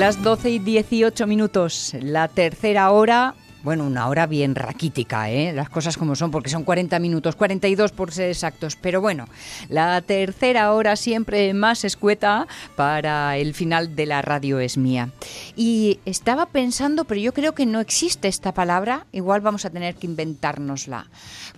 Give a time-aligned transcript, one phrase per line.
[0.00, 5.52] Las 12 y 18 minutos, la tercera hora, bueno, una hora bien raquítica, ¿eh?
[5.52, 9.26] las cosas como son, porque son 40 minutos, 42 por ser exactos, pero bueno,
[9.68, 15.10] la tercera hora siempre más escueta para el final de la radio es mía.
[15.54, 19.96] Y estaba pensando, pero yo creo que no existe esta palabra, igual vamos a tener
[19.96, 21.10] que inventárnosla.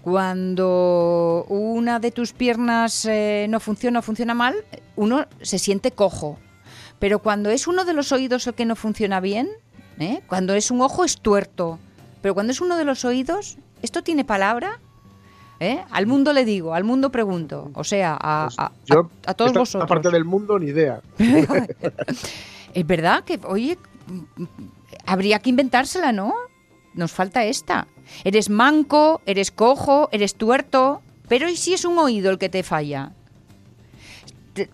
[0.02, 4.56] Cuando una de tus piernas eh, no funciona o funciona mal,
[4.96, 6.40] uno se siente cojo.
[7.02, 9.48] Pero cuando es uno de los oídos el que no funciona bien,
[9.98, 10.20] ¿eh?
[10.28, 11.80] cuando es un ojo es tuerto,
[12.20, 14.78] pero cuando es uno de los oídos, ¿esto tiene palabra?
[15.58, 15.82] ¿Eh?
[15.90, 19.34] Al mundo le digo, al mundo pregunto, o sea, a, Pues a- yo, a- a
[19.34, 19.84] todos esta- vosotros.
[19.84, 21.00] Aparte del mundo, ni idea.
[22.74, 23.76] es verdad que, oye,
[25.04, 26.32] habría que inventársela, ¿no?
[26.94, 27.88] Nos falta esta.
[28.22, 32.62] Eres manco, eres cojo, eres tuerto, pero ¿y si es un oído el que te
[32.62, 33.12] falla?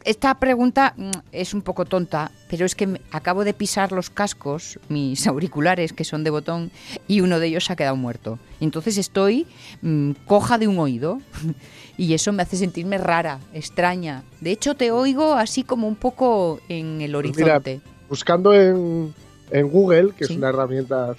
[0.04, 4.78] Esta pregunta mm, es un poco tonta, pero es que acabo de pisar los cascos,
[4.88, 6.70] mis auriculares que son de botón,
[7.06, 8.38] y uno de ellos se ha quedado muerto.
[8.60, 9.46] Entonces estoy
[9.82, 11.20] mm, coja de un oído
[11.96, 14.24] y eso me hace sentirme rara, extraña.
[14.40, 17.80] De hecho, te oigo así como un poco en el Pues mira, horizonte.
[18.08, 19.14] Buscando en,
[19.50, 20.32] en Google, que Sí.
[20.32, 21.14] es una herramienta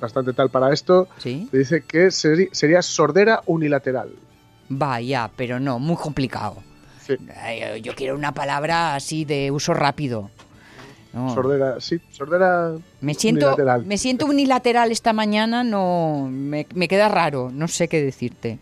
[0.00, 1.48] bastante tal para esto, Sí.
[1.50, 4.10] te dice que sería sordera unilateral.
[4.68, 6.56] Vaya, pero no, muy complicado.
[7.08, 7.16] Sí.
[7.42, 10.30] Ay, Yo quiero una palabra así de uso rápido.
[11.12, 11.34] No.
[11.34, 13.84] Sordera, sí, sordera Me siento, unilateral.
[13.86, 18.58] me siento unilateral esta mañana, no me, me queda raro, no sé qué decirte.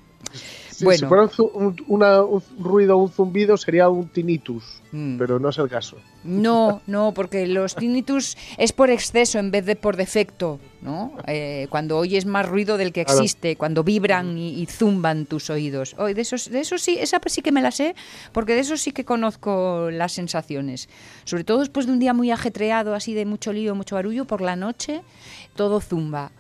[0.84, 0.98] Bueno.
[0.98, 5.18] Si fuera un, una- un ruido, un zumbido, sería un tinnitus, Mm.
[5.18, 5.96] pero no es el caso.
[6.24, 11.12] No, no, porque los tinnitus es por exceso en vez de por defecto, ¿no?
[11.26, 13.18] Eh, cuando oyes más ruido del que Claro.
[13.20, 15.94] existe, cuando vibran y, y zumban tus oídos.
[15.98, 17.94] Oh, de esos, de eso sí, esa sí que me la sé,
[18.32, 20.88] porque de eso sí que conozco las sensaciones.
[21.24, 24.40] Sobre todo después de un día muy ajetreado, así de mucho lío, mucho barullo, por
[24.40, 25.02] la noche,
[25.56, 26.30] todo zumba.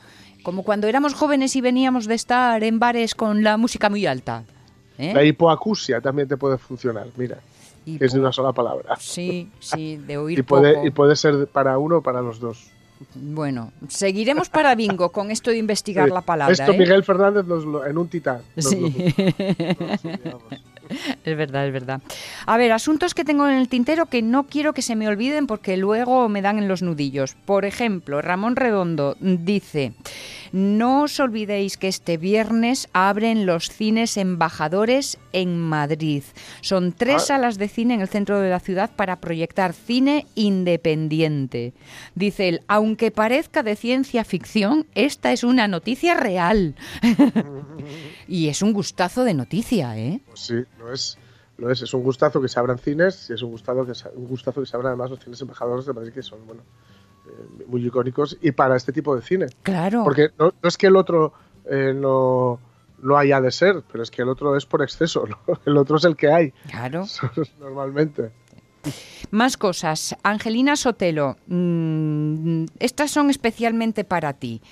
[0.46, 4.44] Como cuando éramos jóvenes y veníamos de estar en bares con la música muy alta.
[4.96, 5.12] ¿eh?
[5.12, 7.38] La hipoacusia también te puede funcionar, mira,
[7.84, 8.94] es de una sola palabra.
[9.00, 10.86] Sí, sí, de oír Y puede, poco.
[10.86, 12.70] y puede ser para uno o para los dos.
[13.16, 16.14] Bueno, seguiremos para bingo con esto de investigar Sí.
[16.14, 16.52] la palabra.
[16.52, 16.78] Esto ¿eh?
[16.78, 18.40] Miguel Fernández nos lo- en un titán.
[18.54, 18.76] nos Sí.
[18.80, 18.88] lo-
[19.90, 20.42] nos lo enviamos.
[21.24, 22.00] Es verdad, es verdad.
[22.46, 25.46] A ver, asuntos que tengo en el tintero que no quiero que se me olviden
[25.46, 27.34] porque luego me dan en los nudillos.
[27.44, 29.92] Por ejemplo, Ramón Redondo dice,
[30.52, 36.22] no os olvidéis que este viernes abren los cines embajadores en Madrid.
[36.60, 37.26] Son tres Ah.
[37.26, 41.72] salas de cine en el centro de la ciudad para proyectar cine independiente.
[42.14, 46.74] Dice él, aunque parezca de ciencia ficción, esta es una noticia real.
[48.28, 50.20] y es un gustazo de noticia, ¿eh?
[50.26, 51.18] Pues sí, lo es.
[51.58, 54.08] Lo es, es un gustazo que se abran cines y es un gustazo que se,
[54.10, 56.62] un gustazo que se abran además los cines embajadores de Madrid que son bueno,
[57.26, 59.46] eh, muy icónicos y para este tipo de cine.
[59.62, 60.04] Claro.
[60.04, 61.32] Porque no, no es que el otro
[61.70, 62.60] eh, no,
[63.02, 65.38] no haya de ser, pero es que el otro es por exceso, ¿no?
[65.64, 67.06] el otro es el que hay Claro.
[67.58, 68.32] normalmente.
[69.30, 70.14] Más cosas.
[70.22, 74.62] Angelina Sotelo, mm, estas son especialmente para ti,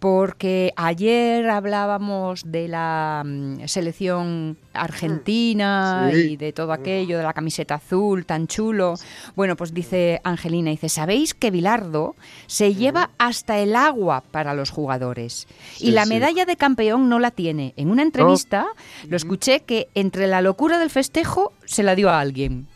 [0.00, 6.32] porque ayer hablábamos de la mm, selección argentina Sí.
[6.32, 8.94] y de todo aquello, de la camiseta azul tan chulo.
[9.36, 12.16] Bueno, pues dice Angelina, dice, ¿sabéis que Bilardo
[12.46, 15.46] se lleva hasta el agua para los jugadores?
[15.78, 16.10] y la sí.
[16.10, 17.74] medalla de campeón no la tiene.
[17.76, 18.66] En una entrevista
[19.08, 22.66] lo escuché que entre la locura del festejo se la dio a alguien.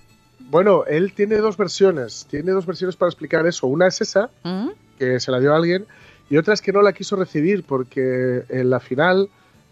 [0.55, 3.67] Bueno, él tiene dos versiones, tiene dos versiones para explicar eso.
[3.67, 4.69] Una es esa, ¿Mm?
[5.01, 5.85] que se la dio a alguien,
[6.31, 9.29] y otra es que no la quiso recibir porque en la final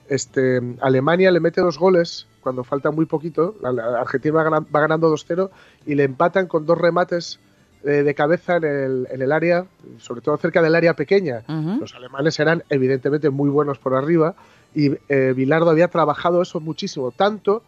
[0.08, 4.80] este, Alemania le mete dos goles cuando falta muy poquito, la- Argentina va, ganan- va
[4.80, 5.50] ganando 2-0
[5.86, 7.38] y le empatan con dos remates
[7.84, 9.64] eh, de cabeza en el, en el área,
[9.98, 11.44] sobre todo cerca del área pequeña.
[11.78, 14.34] Los alemanes eran evidentemente muy buenos por arriba
[14.74, 17.62] y eh, Bilardo había trabajado eso muchísimo, tanto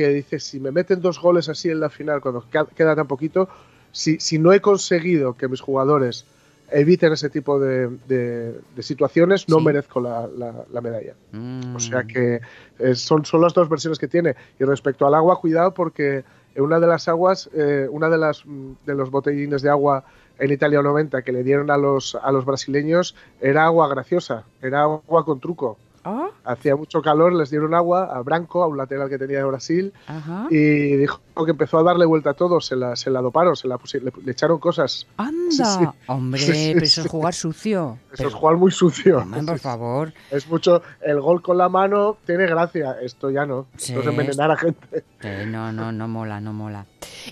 [0.00, 2.44] que dice, si me meten dos goles así en la final cuando
[2.74, 3.48] queda tan poquito,
[3.92, 6.24] si, si no he conseguido que mis jugadores
[6.72, 9.64] eviten ese tipo de, de- de situaciones, no Sí.
[9.64, 11.14] merezco la, la- la medalla.
[11.32, 11.74] Mm.
[11.76, 12.40] O sea que
[12.78, 14.36] eh, son, son las dos versiones que tiene.
[14.58, 16.24] Y respecto al agua, cuidado porque
[16.54, 20.04] en una de las aguas, eh, una de las mm, de los botellines de agua
[20.38, 24.82] en Italia 90 que le dieron a los a los brasileños era agua graciosa, era
[24.82, 25.76] agua con truco.
[26.04, 29.44] Ah, Hacía mucho calor, les dieron agua a Branco, a un lateral que tenía de
[29.44, 30.46] Brasil, ajá.
[30.50, 33.68] y dijo que empezó a darle vuelta a todo, se la, se la doparon, se
[33.68, 35.06] la pusi- le, le echaron cosas.
[35.18, 35.50] Anda.
[35.50, 35.84] Sí, sí.
[36.06, 37.98] Hombre, Sí, pero eso es jugar sucio.
[38.08, 39.18] Eso Pero- es jugar muy sucio.
[39.18, 40.12] Hombre, por favor.
[40.30, 40.82] Es mucho.
[41.02, 42.96] El gol con la mano tiene gracia.
[43.02, 43.66] Esto ya no.
[43.76, 45.04] Esto es envenenar a gente.
[45.46, 46.86] No, no, no mola, no mola.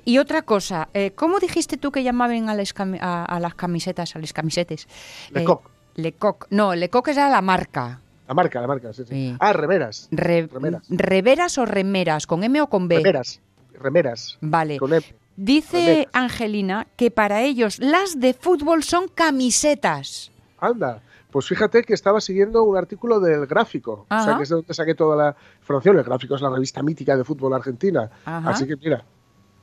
[0.04, 3.54] Y otra cosa, eh, ¿cómo dijiste tú que llamaban a, las cami- a, a las
[3.54, 4.86] camisetas, a las camisetes?
[5.30, 5.62] Le Eh, Coq.
[5.94, 6.46] Lecoq.
[6.50, 8.00] No, Lecoq era la marca.
[8.28, 9.08] La marca, la marca, sí, sí.
[9.08, 9.36] Sí.
[9.40, 10.08] Ah, remeras.
[10.12, 10.82] Re- Remeras.
[10.90, 12.26] ¿Reveras o remeras?
[12.26, 12.96] ¿Con M o con B?
[12.96, 13.40] Remeras.
[13.72, 14.38] Remeras.
[14.40, 14.78] Vale.
[14.78, 15.02] Con M.
[15.36, 16.06] Dice remeras.
[16.12, 20.30] Angelina que para ellos las de fútbol son camisetas.
[20.58, 21.00] Anda.
[21.30, 23.92] Pues fíjate que estaba siguiendo un artículo del Gráfico.
[23.92, 24.24] O Ajá.
[24.24, 25.96] sea, que es de donde saqué toda la información.
[25.98, 28.10] El Gráfico es la revista mítica de fútbol argentina.
[28.24, 28.50] Ajá.
[28.50, 29.04] Así que mira.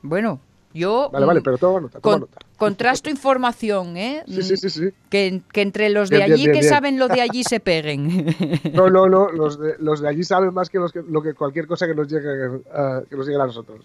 [0.02, 0.40] Bueno,
[0.72, 2.38] yo Vale, vale, pero toma nota, toma con- nota.
[2.56, 4.22] Contrasto información, ¿eh?
[4.26, 4.88] Sí, sí, sí, sí.
[5.10, 8.34] Que, que entre los de Bien, allí bien, que saben lo de allí se peguen.
[8.72, 9.30] No, no, no.
[9.30, 11.94] Los de, los de allí saben más que, los que, lo que cualquier cosa que
[11.94, 12.28] nos llegue,
[12.72, 13.84] a- que nos llegue a nosotros.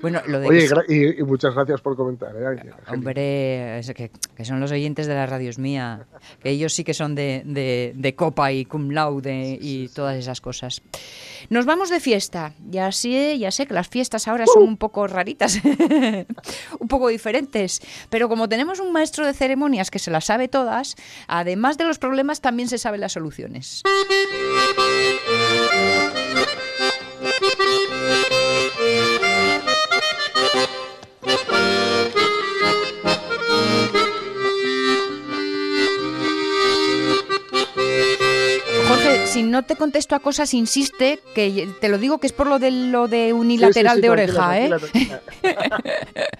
[0.00, 2.34] bueno, lo de Oye, que y muchas gracias por comentar.
[2.36, 2.72] ¿eh, Ángel?
[2.88, 6.06] Hombre, es que, que son los oyentes de la radio es mía,
[6.42, 10.40] que ellos sí que son de, de- de copa y cum laude y todas esas
[10.40, 10.82] cosas.
[11.50, 15.06] Nos vamos de fiesta, ya sé, ya sé que las fiestas ahora son un poco
[15.06, 15.60] raritas,
[16.78, 20.96] un poco diferentes, pero como tenemos un maestro de ceremonias que se las sabe todas,
[21.26, 23.82] además de los problemas también se saben las soluciones.
[39.32, 42.58] Si no te contesto a cosas, insiste, que te lo digo que es por lo
[42.58, 46.30] de lo de unilateral Sí, sí, sí, de tranquila, oreja, ¿eh?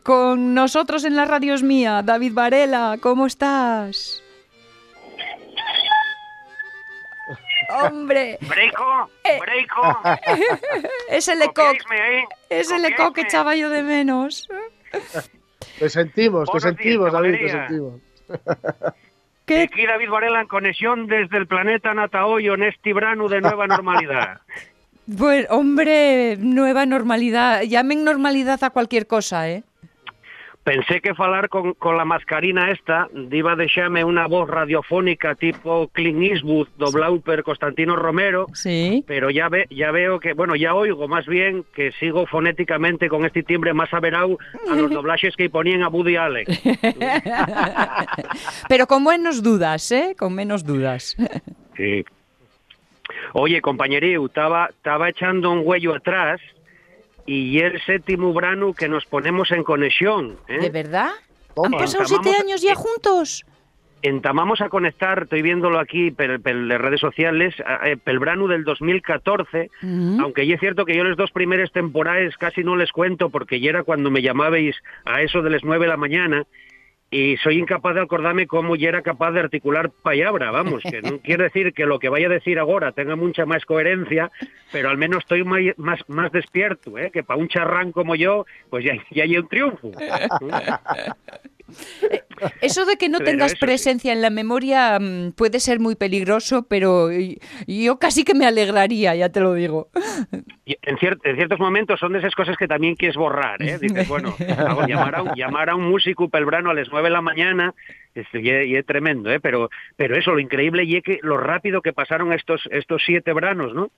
[0.02, 4.22] Con nosotros en la radio es mía, David Varela, ¿cómo estás?
[7.82, 9.38] Hombre, Breiko, Eh.
[9.40, 10.00] Breiko,
[11.08, 14.48] ese Lecoq, copiáisme ahí, ese Lecoq que echaba yo de menos.
[15.78, 18.00] Te sentimos, te sentimos, David, te sentimos.
[19.46, 19.62] ¿Qué?
[19.62, 24.40] Aquí David Varela en conexión desde el planeta Natahoyo, Nesti Branu de Nueva Normalidad.
[25.12, 27.62] Bueno, hombre, nueva normalidad.
[27.62, 29.64] Llamen normalidad a cualquier cosa, ¿eh?
[30.62, 35.88] Pensé que falar con, con la mascarina esta iba a deixarme una voz radiofónica tipo
[35.88, 39.02] Clint Eastwood doblado por Constantino Romero, Sí.
[39.06, 43.24] pero ya ve, ya veo que, bueno, ya oigo más bien que sigo fonéticamente con
[43.24, 44.36] este timbre más averado
[44.70, 46.44] a los doblajes que ponían a Woody Allen.
[48.68, 50.14] Pero con menos dudas, ¿eh?
[50.18, 51.16] Con menos dudas.
[51.76, 52.04] Sí.
[53.32, 56.40] Oye, compañerío, estaba, estaba echando un huello atrás
[57.26, 60.36] y el séptimo brano que nos ponemos en conexión.
[60.48, 60.58] ¿eh?
[60.60, 61.10] ¿De verdad?
[61.64, 63.44] ¿Han pasado siete años ya juntos?
[64.02, 69.70] Entamamos a conectar, estoy viéndolo aquí por, las redes sociales, eh, el brano del 2014,
[69.82, 70.20] Mm.
[70.20, 73.60] aunque ya es cierto que yo las dos primeras temporadas casi no les cuento porque
[73.60, 74.74] ya era cuando me llamabais
[75.04, 76.46] a eso de las nueve de la mañana
[77.10, 81.18] y soy incapaz de acordarme cómo ya era capaz de articular palabra, vamos, que no
[81.22, 84.30] quiere decir que lo que vaya a decir ahora tenga mucha más coherencia,
[84.70, 87.10] pero al menos estoy más, más despierto, ¿eh?
[87.10, 89.90] que para un charrán como yo, pues ya, ya hay un triunfo.
[92.60, 93.58] Eso de que no Pero tengas sí.
[93.58, 97.08] presencia en la memoria mm, puede ser muy peligroso, pero
[97.66, 99.88] yo casi que me alegraría, ya te lo digo.
[100.64, 103.78] Y en, cier- en ciertos momentos son de esas cosas que también quieres borrar, ¿eh?
[103.78, 104.36] Dices, bueno,
[104.66, 107.74] hago llamar, a un, llamar a un músico pelbrano a las nueve de la mañana,
[108.14, 109.40] es, y es- y es tremendo, ¿eh?
[109.40, 113.32] Pero, pero eso, lo increíble y es que lo rápido que pasaron estos, estos siete
[113.32, 113.90] branos, ¿no?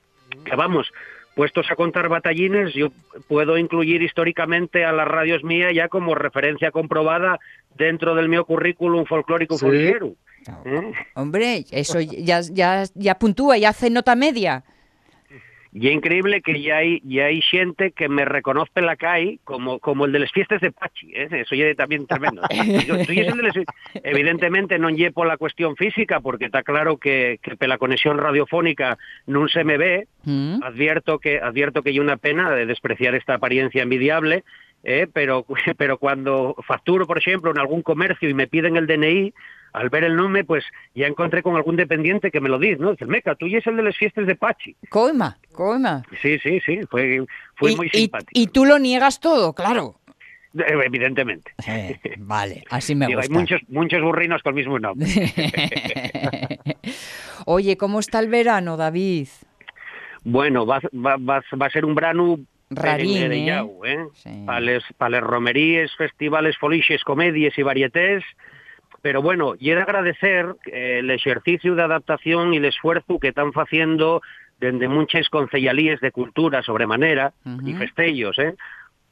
[0.44, 0.90] Que vamos,
[1.34, 2.88] puestos a contar batallines, yo
[3.28, 7.38] puedo incluir históricamente a las radios mías ya como referencia comprobada
[7.76, 9.64] dentro del mío currículum folclórico Sí.
[9.66, 10.14] folclero.
[10.66, 10.92] ¿eh?
[11.14, 14.64] Hombre, eso ya, ya, ya puntúa, ya hace nota media.
[15.74, 19.38] Y es increíble que ya hay, ya hay gente que me reconoce en la calle
[19.44, 21.28] como, como el de las fiestas de Pachi, ¿eh?
[21.30, 22.42] eso ya es también tremendo.
[22.50, 23.64] El de
[24.04, 28.98] evidentemente no lle la cuestión física, porque está claro que, que pe la conexión radiofónica
[29.26, 30.62] no se me ve, Mm.
[30.62, 34.44] advierto que advierto que hay una pena de despreciar esta apariencia envidiable
[34.84, 39.32] eh, pero, pero cuando facturo, por ejemplo, en algún comercio y me piden el DNI,
[39.72, 40.64] al ver el nombre, pues
[40.94, 42.92] ya encontré con algún dependiente que me lo dice, ¿no?
[42.92, 44.76] Dice, Meca, tú y es el de las fiestas de Pachi.
[44.88, 46.02] Coima, coima.
[46.20, 47.24] Sí, sí, sí, fue,
[47.56, 48.30] fue y, muy simpático.
[48.34, 49.96] y tú lo niegas todo, claro.
[50.58, 51.52] Eh, Evidentemente.
[51.66, 53.40] Eh, vale, así me Digo, hay gusta.
[53.40, 55.08] muchos, muchos burrinos con el mismo nombre.
[57.46, 59.28] Oye, ¿cómo está el verano, David?
[60.24, 62.38] Bueno, va, va, va, va a ser un verano
[62.70, 63.66] Rarín, eh?
[63.84, 64.06] Eh?
[64.14, 64.42] Sí.
[64.46, 68.22] Para les, pa les romeríes, festivales, foliches, comedies y varietés.
[69.02, 73.28] Pero bueno, y he de agradecer eh, el ejercicio de adaptación y el esfuerzo que
[73.28, 74.22] están haciendo
[74.60, 77.32] desde muchas concellалíes de cultura sobremanera
[77.66, 78.54] y festellos, eh?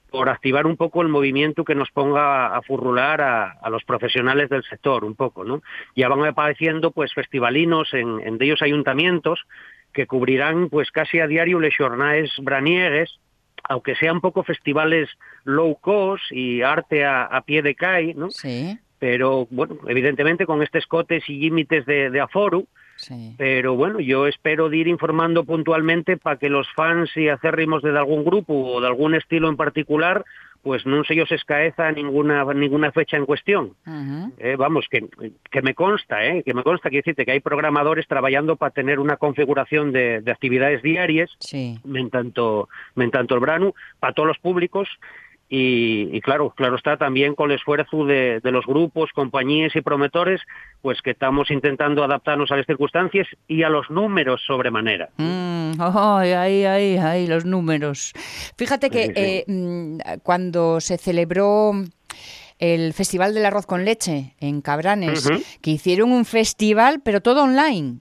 [0.09, 4.49] por activar un poco el movimiento que nos ponga a furrular a, a los profesionales
[4.49, 5.63] del sector un poco, ¿no?
[5.97, 9.41] Ya van apareciendo pues festivalinos en, en de ellos ayuntamientos
[9.93, 13.19] que cubrirán pues casi a diario les jornades braniegues,
[13.65, 15.09] aunque sean poco festivales
[15.45, 18.31] low cost y arte a, a pie de calle, ¿no?
[18.31, 22.65] Sí, Pero bueno, evidentemente con estos cotes y límites de, de aforo,
[22.97, 23.35] sí.
[23.39, 27.91] pero bueno, yo espero de ir informando puntualmente para que los fans y acérrimos de
[27.99, 30.23] algún grupo o de algún estilo en particular,
[30.63, 33.73] pues no se ellos escaeza ninguna ninguna fecha en cuestión.
[34.37, 35.09] Eh, vamos, que,
[35.51, 38.99] que me consta, eh, que me consta, quiero decirte que hay programadores trabajando para tener
[38.99, 41.79] una configuración de, de actividades diarias, Sí.
[41.95, 44.87] en tanto, en tanto el Branu, para todos los públicos,
[45.53, 49.81] y, y claro, claro está también con el esfuerzo de, de los grupos, compañías y
[49.81, 50.41] prometores,
[50.81, 55.11] pues que estamos intentando adaptarnos a las circunstancias y a los números sobremanera.
[55.17, 58.13] Mm, ay, ay, ay, ay, los números.
[58.57, 59.13] Fíjate que Sí, sí.
[59.17, 61.73] eh, mm, cuando se celebró
[62.61, 65.29] el Festival del Arroz con Leche en Cabranes,
[65.63, 68.01] que hicieron un festival, pero todo online,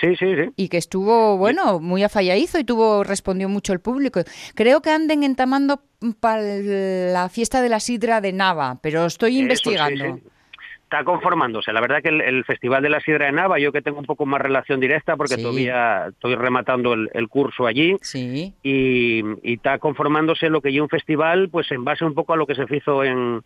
[0.00, 0.50] Sí, sí, sí.
[0.56, 4.20] y que estuvo, bueno, muy afalladizo y tuvo, respondió mucho el público.
[4.54, 5.80] Creo que anden entamando
[6.20, 10.04] para la fiesta de la sidra de Nava, pero estoy Eso, investigando.
[10.04, 10.28] sí, sí.
[10.84, 11.72] Está conformándose.
[11.72, 14.04] La verdad que el, el Festival de la Sidra de Nava, yo que tengo un
[14.06, 15.42] poco más relación directa porque Sí.
[15.42, 18.54] todavía estoy rematando el, el curso allí, Sí.
[18.62, 22.36] y, y está conformándose lo que yo un festival, pues en base un poco a
[22.36, 23.42] lo que se hizo en,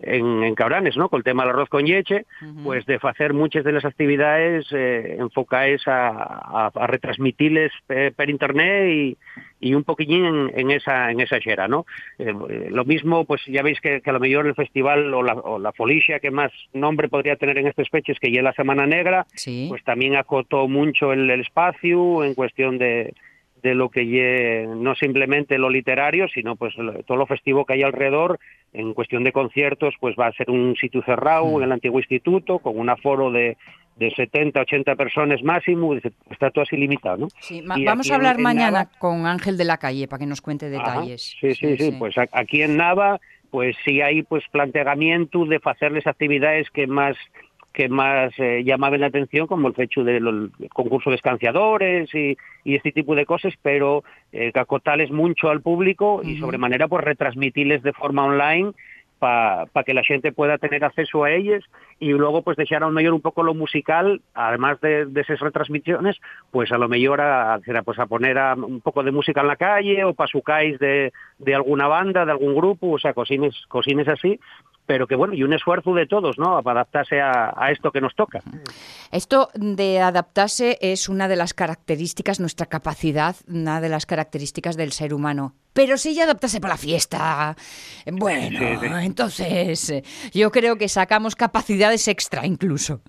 [0.00, 1.08] en, en Cabranes, ¿no?
[1.08, 2.64] Con el tema del arroz con leche, Ujú.
[2.64, 8.30] pues de hacer muchas de las actividades eh, enfocadas a, a, a retransmitirles eh, per
[8.30, 9.16] internet y,
[9.60, 11.86] y un poquillín en, en esa en esa xera, ¿no?
[12.18, 15.22] Eh, eh, lo mismo, pues ya veis que, que a lo mejor el festival o
[15.22, 18.52] la, o la folicia que más nombre podría tener en estos fechas, que ya la
[18.54, 19.66] Semana Negra, Sí.
[19.68, 23.14] pues también acotó mucho el, el espacio en cuestión de,
[23.62, 27.74] de lo que lle, no simplemente lo literario, sino pues lo- todo lo festivo que
[27.74, 28.38] hay alrededor.
[28.72, 31.56] En cuestión de conciertos, pues va a ser un sitio cerrado Mm.
[31.58, 33.56] en el antiguo instituto, con un aforo de,
[33.96, 37.28] de 70, 80 personas máximo, dice, está todo así limitado, ¿no?
[37.40, 40.20] Sí, Y vamos a hablar en- en mañana Nava- con Ángel de la Calle para
[40.20, 41.36] que nos cuente Ajá, detalles.
[41.40, 46.70] Sí, sí, sí, Pues aquí en Nava, pues sí hay pues planteamiento de hacerles actividades
[46.70, 47.16] que más
[47.72, 52.74] que más eh, llamaban la atención, como el hecho del concurso de escanciadores y, y
[52.76, 57.82] este tipo de cosas, pero eh, que acotarles mucho al público y sobremanera pues retransmitirles
[57.82, 58.72] de forma online
[59.18, 61.62] para que la gente pueda tener acceso a ellas
[62.00, 65.38] y luego pues dejar a lo mejor un poco lo musical, además de, de esas
[65.38, 66.16] retransmisiones,
[66.50, 69.46] pues a lo mejor a, a- pues a poner a- un poco de música en
[69.46, 74.08] la calle o pasucáis de, de alguna banda, de algún grupo, o sea, cosines, cosines
[74.08, 74.40] así,
[74.92, 76.62] pero que bueno, y un esfuerzo de todos, ¿no?
[76.62, 78.40] Para adaptarse a, a esto que nos toca.
[79.10, 84.92] Esto de adaptarse es una de las características, nuestra capacidad, una de las características del
[84.92, 85.54] ser humano.
[85.72, 87.56] Pero si ya adaptarse para la fiesta,
[88.04, 88.86] bueno, Sí, sí.
[89.00, 90.02] entonces
[90.34, 93.00] yo creo que sacamos capacidades extra incluso.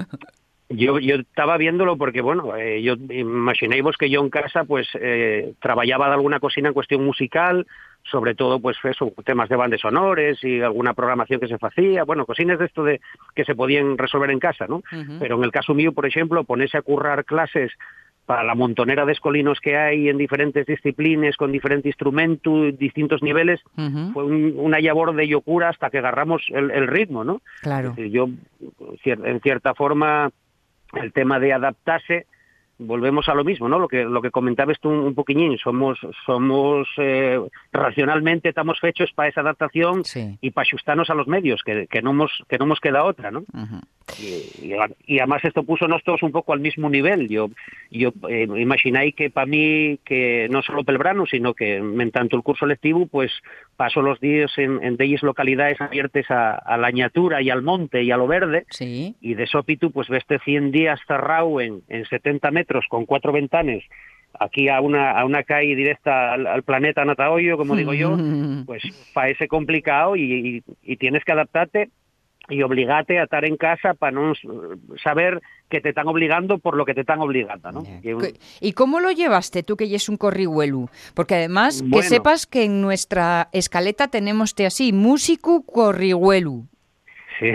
[0.70, 5.54] Yo, yo estaba viéndolo porque, bueno, eh, yo imaginéis que yo en casa, pues, eh,
[5.62, 7.68] trabajaba de alguna cocina en cuestión musical,
[8.04, 12.26] sobre todo, pues, eso, temas de bandes sonores y alguna programación que se hacía, bueno,
[12.26, 13.00] cosines de esto de
[13.36, 14.84] que se podían resolver en casa, ¿no?
[15.20, 17.72] Pero en el caso mío, por ejemplo, ponerse a currar clases
[18.26, 23.60] para la montonera de escolinos que hay en diferentes disciplinas, con diferente instrumento, distintos niveles,
[24.14, 27.42] fue un- una labor de locura hasta que agarramos el, el ritmo, ¿no?
[27.62, 27.90] Claro.
[27.90, 28.30] Decir, yo,
[29.06, 30.30] en cierta forma,
[31.02, 32.26] el tema de adaptarse,
[32.80, 33.80] volvemos a lo mismo, ¿no?
[33.80, 37.40] Lo que lo que comentabas tú un, poquillín, somos somos eh,
[37.72, 40.38] racionalmente estamos hechos para esa adaptación Sí.
[40.42, 43.32] y para ajustarnos a los medios, que, que no hemos que no nos queda otra,
[43.32, 43.44] ¿no?
[44.22, 44.74] Y-
[45.06, 47.28] y además esto puso nos todos un poco al mismo nivel.
[47.30, 47.50] Yo,
[47.92, 52.44] yo eh, imagináis que para mí, que no solo pelbrano, sino que en tanto el
[52.44, 53.32] curso lectivo, pues
[53.76, 58.04] paso los días en, en de localidades abiertas a, a la ñatura y al monte
[58.04, 59.16] y a lo verde, Sí.
[59.22, 63.84] y de sópitu, pues veste 100 días cerrado en, en 70 metros con cuatro ventanas
[64.40, 68.18] aquí a una, a una calle directa al, al planeta Natahoyo, como digo yo,
[68.66, 68.82] pues
[69.14, 71.90] parece complicado y, y, y tienes que adaptarte
[72.50, 74.34] y obligarte a estar en casa para no
[75.02, 77.84] saber que te están obligando por lo que te están obligando, ¿no?
[78.60, 80.90] ¿Y cómo lo llevaste tú que ya es un corrihuelu?
[81.14, 81.98] Porque además Bueno.
[81.98, 86.66] que sepas que en nuestra escaleta tenemos te así, músico corrihuelu.
[87.40, 87.52] Sí.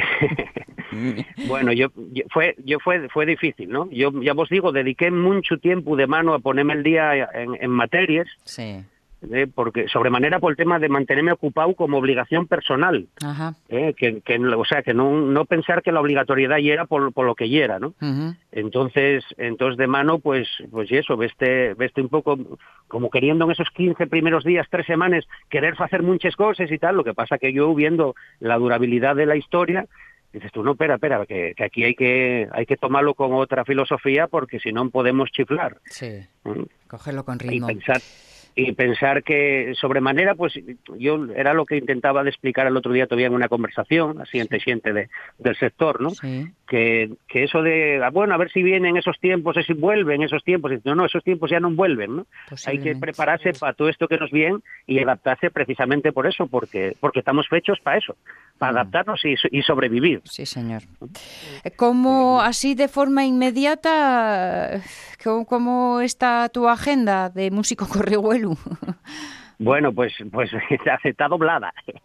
[1.47, 3.89] bueno, yo, yo- fue yo fue fue difícil, ¿no?
[3.91, 7.71] Yo ya os digo, dediqué mucho tiempo de mano a ponerme el día en, en
[7.71, 8.83] materias, Sí.
[9.33, 13.55] Eh, porque sobremanera por el tema de mantenerme ocupado como obligación personal, Ajá.
[13.69, 17.13] eh, que, que o sea, que no, no pensar que la obligatoriedad ya era por,
[17.13, 17.95] por lo que ya era, ¿no?
[18.01, 18.37] Ujú.
[18.53, 22.39] Entonces, entonces de mano, pues, pues y eso, veste, veste un poco
[22.87, 26.97] como queriendo en esos 15 primeros días, tres semanas, querer hacer muchas cosas y tal.
[26.97, 29.87] Lo que pasa que yo viendo la durabilidad de la historia,
[30.33, 33.65] dices tú, no, espera, espera, que, que aquí hay que, hay que tomarlo con otra
[33.65, 35.79] filosofía porque si no podemos chiflar.
[35.87, 36.21] Sí.
[36.45, 36.63] ¿Mm?
[36.87, 37.67] Cogerlo con y ritmo.
[37.67, 38.01] pensar
[38.61, 40.55] y pensar que sobremanera pues
[40.99, 44.41] yo era lo que intentaba de explicar el otro día todavía en una conversación así
[44.41, 46.51] entre gente de, del sector no Sí.
[46.69, 50.45] Que, que eso de ah, bueno a ver si vienen esos tiempos si vuelven esos
[50.45, 52.27] tiempos no no esos tiempos ya no vuelven no
[52.67, 56.95] hay que prepararse para todo esto que nos viene y adaptarse precisamente por eso porque
[57.01, 58.15] porque estamos fechos para eso
[58.59, 58.77] para Mm.
[58.77, 60.83] adaptarnos y, y sobrevivir Sí, señor.
[61.77, 64.81] ¿Cómo, así de forma inmediata,
[65.23, 68.57] cómo, cómo está tu agenda de músico corrihuelu?
[69.61, 70.51] bueno pues pues
[71.05, 71.73] está doblada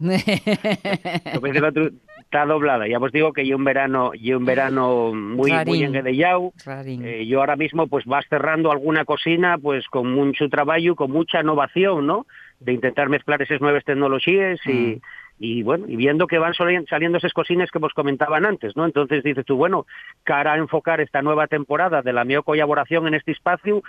[2.34, 2.88] Está doblada.
[2.88, 5.68] Ya os digo que yo un verano, yo un verano muy, Rarín.
[5.68, 6.52] muy enguedellado.
[6.66, 7.06] Rarín.
[7.06, 11.42] Eh, yo ahora mismo pues vas cerrando alguna cocina pues con mucho trabajo, con mucha
[11.42, 12.26] innovación, ¿no?
[12.58, 15.00] De intentar mezclar esas nuevas tecnologías y,
[15.38, 18.84] y bueno, y viendo que van saliendo esas cocinas que vos comentaban antes, ¿no?
[18.84, 19.86] Entonces dices tú, bueno,
[20.24, 23.84] cara a enfocar esta nueva temporada de la mi colaboración en este espacio,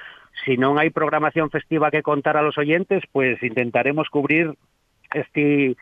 [0.45, 4.53] si no hay programación festiva que contar a los oyentes, pues intentaremos cubrir
[5.15, 5.75] este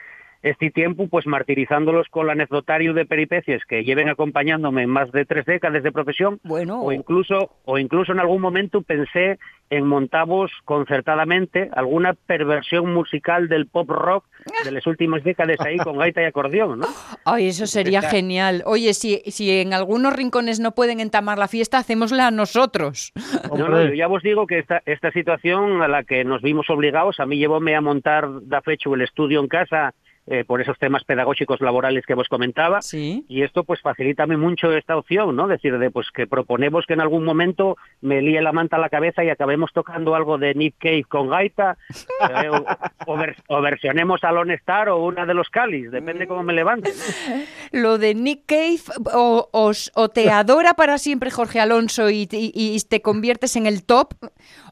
[0.43, 5.45] este tiempo pues martirizándolos con el anecdotario de peripecias que lleven acompañándome más de tres
[5.45, 11.69] décadas de profesión Bueno, o incluso o incluso en algún momento pensé en montavos concertadamente
[11.73, 14.25] alguna perversión musical del pop rock
[14.65, 16.87] de las últimas décadas ahí con gaita y acordeón, ¿no?
[17.25, 18.63] ay, eso sería Está- genial.
[18.65, 23.13] Oye, si, si en algunos rincones no pueden entamar la fiesta, hacémosla nosotros.
[23.49, 23.87] No, no, Hombre.
[23.89, 27.25] yo ya os digo que esta, esta situación a la que nos vimos obligados, a
[27.25, 29.93] mí llevóme a montar da fecho el estudio en casa
[30.27, 32.81] eh, por esos temas pedagógicos laborales que vos comentaba.
[32.81, 33.25] Sí.
[33.27, 35.47] Y esto pues facilítame mucho esta opción, ¿no?
[35.47, 38.89] Decir, de pues que proponemos que en algún momento me líe la manta a la
[38.89, 41.77] cabeza y acabemos tocando algo de Nick Cave con gaita,
[42.43, 42.65] eh, o,
[43.11, 46.53] o ver- o versionemos a Lone Star o una de los Calis, depende cómo me
[46.53, 46.91] levante.
[46.91, 47.35] ¿no?
[47.81, 48.79] Lo de Nick Cave
[49.13, 54.13] o, te adora para siempre Jorge Alonso y, y- y te conviertes en el top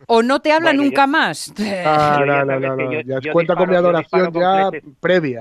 [0.08, 1.54] o no te habla Bueno, nunca yo- más.
[1.86, 2.92] Ah, no, no, no, que no.
[2.94, 4.90] yo- Ya yo cuenta con mi adoración ya fleches.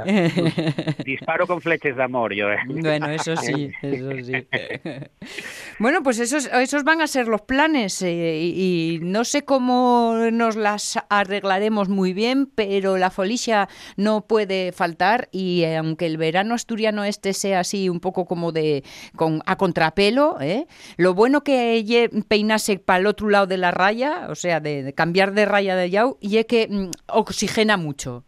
[1.04, 2.50] Disparo con fleches de amor, yo.
[2.50, 2.58] eh.
[2.66, 4.32] Bueno, eso sí, eso sí.
[5.78, 10.14] Bueno, pues esos, esos van a ser los planes eh, y, y no sé cómo
[10.30, 16.18] nos las arreglaremos muy bien, pero la folicia no puede faltar y eh, aunque el
[16.18, 18.84] verano asturiano este sea así un poco como de
[19.16, 20.66] con a contrapelo, ¿eh?
[20.96, 24.92] lo bueno que peinase para el otro lado de la raya, o sea, de, de
[24.92, 28.24] cambiar de raya de yau, y es que mm, oxigena mucho.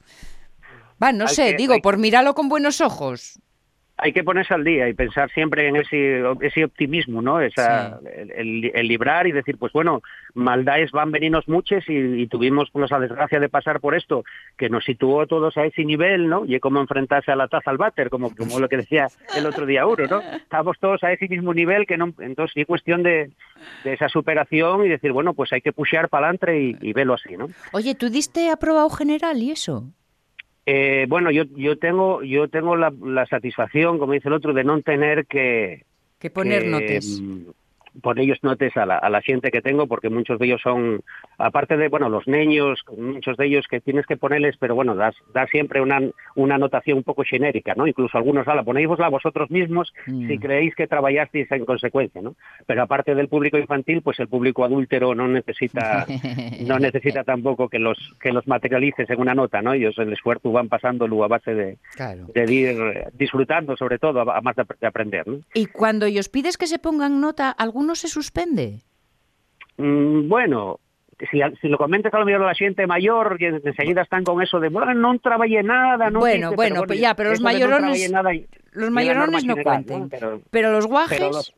[1.03, 3.39] Va, no Hay sé, que- digo, hay- por mirarlo con buenos ojos.
[3.99, 7.41] hay que ponerse al día y pensar siempre en ese, ese optimismo, ¿no?
[7.41, 10.03] Esa, el, el- el librar y decir, pues bueno,
[10.35, 14.25] maldades van venirnos muchas y, y tuvimos pues, la desgracia de pasar por esto,
[14.57, 16.45] que nos situó todos a ese nivel, ¿no?
[16.47, 19.47] Y es como enfrentarse a la taza al váter, como, como lo que decía el
[19.47, 20.21] otro día uno, ¿no?
[20.37, 23.31] Estamos todos a ese mismo nivel, que no, entonces es cuestión de,
[23.85, 27.15] de esa superación y decir, bueno, pues hay que pushear para adelante y, y verlo
[27.15, 27.51] así, ¿no?
[27.73, 29.85] Oye, ¿tú diste aprobado general y eso?
[30.67, 34.65] Eh, bueno, yo, yo tengo, yo tengo la, la satisfacción, como dice el otro, de
[34.65, 35.85] no tener que,
[36.21, 37.21] Que poner que, notes.
[37.21, 41.03] mm, poner notes a la, a la gente que tengo, porque muchos de ellos son,
[41.39, 45.15] aparte de, bueno, los niños, muchos de ellos que tienes que ponerles, pero bueno, das,
[45.35, 46.01] das siempre una,
[46.35, 47.87] una anotación un poco genérica, ¿no?
[47.87, 50.29] Incluso algunos, la ponéisla vosotros mismos Mm.
[50.29, 52.35] si creéis que trabajasteis en consecuencia, ¿no?
[52.67, 56.07] Pero aparte del público infantil, pues el público adúltero no necesita
[56.67, 59.73] no necesita tampoco que los que los materialices en una nota, ¿no?
[59.73, 62.27] Ellos el esfuerzo van pasándolo a base de, Claro.
[62.35, 65.39] de ir eh, disfrutando, sobre todo, a, a más de, de aprender, ¿no?
[65.55, 68.81] Y cuando ellos pides que se pongan nota, ¿alguno se suspende?
[69.79, 70.79] Mm, bueno,
[71.31, 74.43] si, si lo comentas a lo mejor a la gente mayor, y enseguida están con
[74.43, 77.49] eso de, bueno, no trabajé nada, no Bueno, hice", bueno, pues ya, pero los no
[77.51, 78.31] mayorones- trabajé nada
[78.73, 80.09] Los mayorones no general, cuenten.
[80.09, 81.19] Pero, Pero los guajes...
[81.19, 81.55] pero los,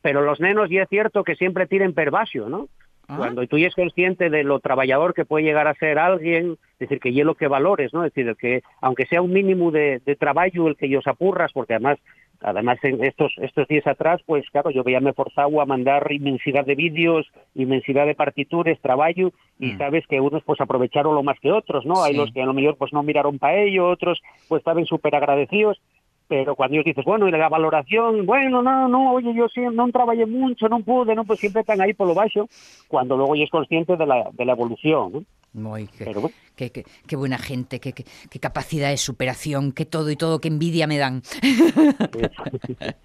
[0.00, 2.68] pero los nenos, y es cierto que siempre tiren pervasio, ¿no?
[3.08, 3.16] Ah.
[3.18, 6.88] Cuando tú ya es consciente de lo trabajador que puede llegar a ser alguien, es
[6.88, 8.04] decir, que y lo que valores, ¿no?
[8.04, 11.74] Es decir, que aunque sea un mínimo de, de trabajo el que ellos apurras, porque
[11.74, 11.98] además
[12.42, 16.64] Además, en estos, estos días atrás, pues claro, yo ya me forzado a mandar inmensidad
[16.64, 19.78] de vídeos, inmensidad de partituras, trabajo, y Mm.
[19.78, 22.02] sabes que unos pues aprovecharon lo más que otros, ¿no?
[22.02, 25.14] Hay los que a lo mejor pues no miraron para ello, otros pues estaban súper
[25.14, 25.80] agradecidos,
[26.26, 29.88] pero cuando ellos dices, bueno, y la valoración, bueno, no, no, oye, yo sí, no
[29.90, 32.48] trabajé mucho, no pude, no, pues siempre están ahí por lo bajo,
[32.88, 35.24] cuando luego ya es consciente de la, de la evolución, ¿no?
[35.54, 36.36] Muy, qué, Pero bueno.
[36.56, 40.40] qué- qué- qué buena gente, qué, qué- qué capacidad de superación, qué todo y todo,
[40.40, 41.22] qué envidia me dan.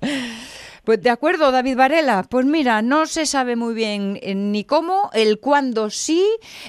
[0.87, 2.23] Pues de acuerdo, David Varela.
[2.29, 6.25] Pues mira, no se sabe muy bien eh, ni cómo, el cuándo sí,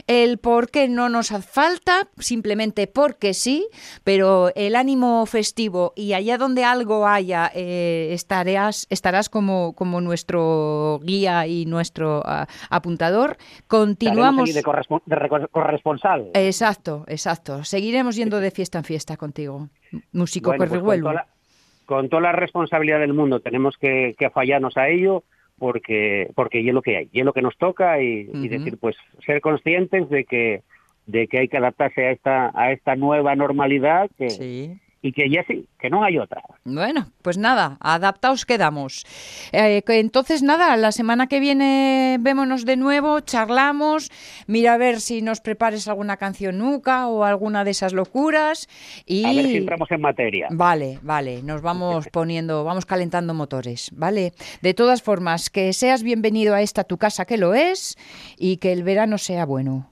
[0.08, 3.68] el por qué no nos hace falta, simplemente porque sí,
[4.02, 10.98] pero el ánimo festivo y allá donde algo haya, eh, estarás, estarás como, como nuestro
[11.04, 13.36] guía y nuestro ah, apuntador.
[13.68, 14.52] Continuamos.
[14.52, 16.32] de, de corresponsal.
[16.34, 17.62] Exacto, exacto.
[17.62, 19.68] Seguiremos yendo de fiesta en fiesta contigo.
[20.10, 21.02] Músico Bueno, pues con, Correhuelo.
[21.04, 21.37] toda la,
[21.88, 25.24] con toda la responsabilidad del mundo tenemos que, que fallarnos a ello
[25.58, 28.76] porque porque y es lo que hay, y es lo que nos toca y, decir
[28.78, 30.62] pues ser conscientes de que
[31.06, 34.78] de que hay que adaptarse a esta a esta nueva normalidad que, Sí.
[35.00, 36.42] Y que ya sí, que no hay otra.
[36.64, 39.04] Bueno, pues nada, adaptaos quedamos.
[39.52, 44.10] Eh, entonces nada, la semana que viene vémonos de nuevo, charlamos,
[44.46, 48.68] mira a ver si nos prepares alguna canción nuca o alguna de esas locuras
[49.06, 50.48] y A ver si entramos en materia.
[50.50, 54.32] Vale, vale, nos vamos poniendo, vamos calentando motores, ¿vale?
[54.62, 57.96] De todas formas, que seas bienvenido a esta tu casa que lo es
[58.36, 59.90] y que el verano sea bueno.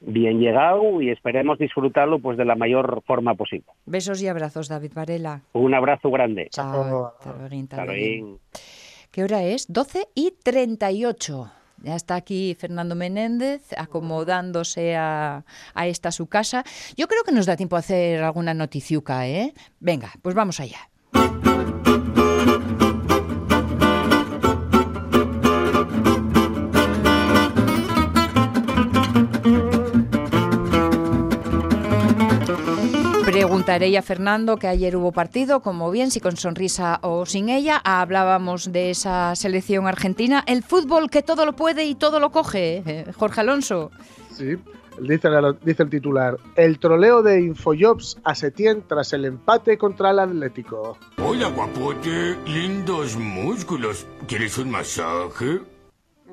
[0.00, 3.66] Bien llegado y esperemos disfrutarlo pues de la mayor forma posible.
[3.86, 5.42] Besos y abrazos, David Varela.
[5.52, 6.48] Un abrazo grande.
[6.50, 6.84] Chao.
[6.84, 7.14] luego.
[7.84, 8.38] luego.
[9.10, 9.72] ¿Qué hora es?
[9.72, 11.50] 12 y 38.
[11.82, 16.64] Ya está aquí Fernando Menéndez acomodándose a, a esta su casa.
[16.96, 19.54] Yo creo que nos da tiempo a hacer alguna noticiuca, ¿eh?
[19.78, 20.90] Venga, pues vamos allá.
[33.38, 37.80] Preguntaré a Fernando que ayer hubo partido, como bien, si con sonrisa o sin ella.
[37.84, 40.42] Hablábamos de esa selección argentina.
[40.44, 43.92] El fútbol que todo lo puede y todo lo coge, eh, Jorge Alonso.
[44.32, 44.56] Sí,
[45.00, 46.36] dice, el titular.
[46.56, 50.98] El troleo de Infojobs a Setién tras el empate contra el Atlético.
[51.22, 52.36] Hola, guapote.
[52.44, 54.04] Lindos músculos.
[54.26, 55.60] ¿Quieres un masaje?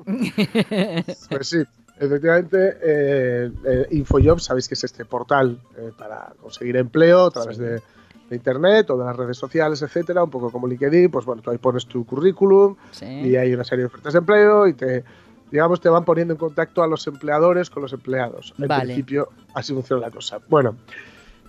[1.30, 1.62] Pues sí,
[1.98, 7.58] efectivamente, eh, eh, Infojobs, sabéis que es este portal eh, para conseguir empleo a través
[7.58, 7.80] de,
[8.28, 11.50] de internet o de las redes sociales, etcétera, un poco como LinkedIn, pues bueno, tú
[11.50, 15.04] ahí pones tu currículum y hay una serie de ofertas de empleo y te
[15.50, 18.52] digamos te van poniendo en contacto a los empleadores con los empleados.
[18.58, 18.84] En Vale.
[18.84, 20.40] principio así funciona la cosa.
[20.48, 20.76] Bueno,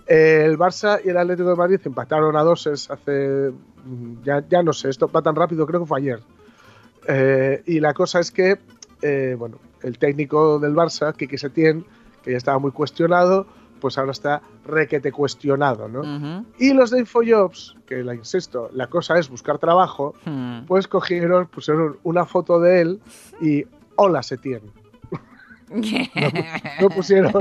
[0.06, 3.50] el Barça y el Atlético de Madrid empataron a doses hace
[3.84, 6.20] mm, ya, ya no sé, esto va tan rápido, creo que fue ayer.
[7.06, 8.58] Eh, y la cosa es que,
[9.02, 11.84] eh, bueno, el técnico del Barça, Quique Setién,
[12.22, 13.46] que ya estaba muy cuestionado,
[13.80, 16.00] pues ahora está requete cuestionado, ¿no?
[16.00, 16.44] Ujú.
[16.58, 20.64] Y los de Infojobs, que la insisto, la cosa es buscar trabajo, Hmm.
[20.66, 23.00] pues cogieron, pusieron una foto de él
[23.40, 23.64] y
[23.96, 24.62] hola Setién.
[26.80, 27.32] No pusieron,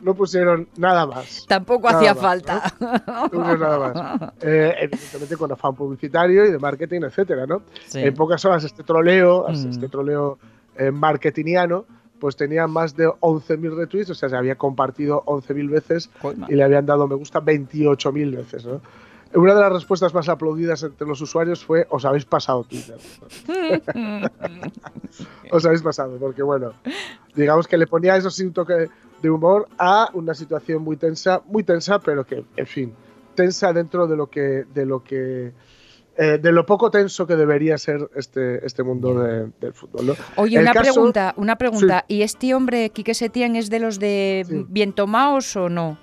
[0.00, 1.44] no pusieron nada más.
[1.46, 2.74] Tampoco Nada hacía más, falta.
[2.80, 4.32] No pusieron nada más.
[4.40, 7.62] Eh, evidentemente con afán publicitario y de marketing, etcétera, ¿no?
[7.86, 8.00] Sí.
[8.00, 9.68] En pocas horas este troleo, Mm.
[9.68, 10.38] este troleo
[10.78, 11.86] eh, marketingiano,
[12.18, 16.10] pues tenía más de 11.000 retweets, o sea, se había compartido 11.000 veces
[16.48, 18.80] y le habían dado me gusta 28.000 veces, ¿no?
[19.34, 22.96] Una de las respuestas más aplaudidas entre los usuarios fue os habéis pasado Twitter.
[25.50, 26.72] os habéis pasado, porque bueno,
[27.34, 28.88] digamos que le ponía eso sí un toque
[29.20, 32.94] de humor a una situación muy tensa, muy tensa, pero que, en fin,
[33.34, 35.52] tensa dentro de lo que, de lo que,
[36.18, 40.06] eh, de lo poco tenso que debería ser este, este mundo de- del fútbol.
[40.06, 40.14] ¿no?
[40.36, 42.04] Oye, El una caso- pregunta, una pregunta.
[42.08, 44.64] ¿Y este hombre, Quique Setién, es de los de Sí.
[44.68, 45.98] bien tomaos o no?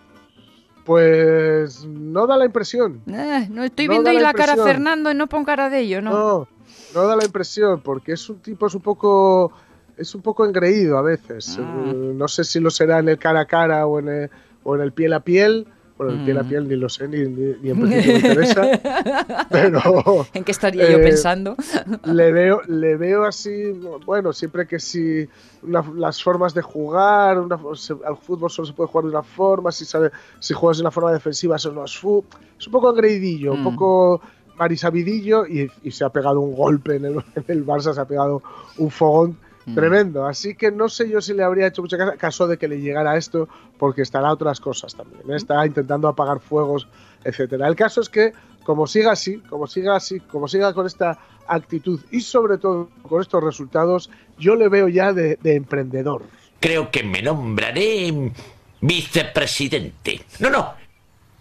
[0.85, 3.01] Pues no da la impresión.
[3.07, 4.57] Eh, no estoy No viendo ahí la la cara a.
[4.57, 6.11] Fernando y no pon cara de ello, ¿no?
[6.11, 6.47] No,
[6.93, 9.53] no da la impresión, porque es un tipo, es un poco,
[9.97, 11.57] es un poco engreído a veces.
[11.59, 11.83] Ah.
[11.87, 14.29] Eh, No sé si lo será en el cara a cara o en el,
[14.63, 15.67] o en el piel a piel.
[16.03, 16.47] Bueno, el piel a Mm.
[16.49, 18.61] piel ni lo sé, ni, ni, ni en principio me interesa.
[19.49, 21.55] Pero ¿En qué estaría yo Eh, pensando?
[22.03, 23.71] le veo, le veo así,
[24.05, 25.27] bueno, siempre que si
[25.61, 29.23] una- las formas de jugar, una- se- al fútbol solo se puede jugar de una
[29.23, 32.25] forma, si, sabe, si juegas de una forma defensiva eso no es fútbol.
[32.59, 33.63] Es un poco engreidillo, un Mm.
[33.63, 34.21] poco
[34.57, 38.05] marisabidillo y, y se ha pegado un golpe en el, en el Barça, se ha
[38.05, 38.41] pegado
[38.77, 39.75] un fogón Mm.
[39.75, 40.25] Tremendo.
[40.25, 42.81] Así que no sé yo si le habría hecho mucha caso, caso de que le
[42.81, 43.47] llegara esto,
[43.77, 45.21] porque estará otras cosas también.
[45.29, 45.35] ¿eh?
[45.35, 46.87] Está intentando apagar fuegos,
[47.23, 47.67] etcétera.
[47.67, 51.99] El caso es que, como siga así, como siga así, como siga con esta actitud
[52.11, 56.23] y sobre todo con estos resultados, yo le veo ya de, de emprendedor.
[56.59, 58.31] Creo que me nombraré
[58.79, 60.21] vicepresidente.
[60.39, 60.73] No, no.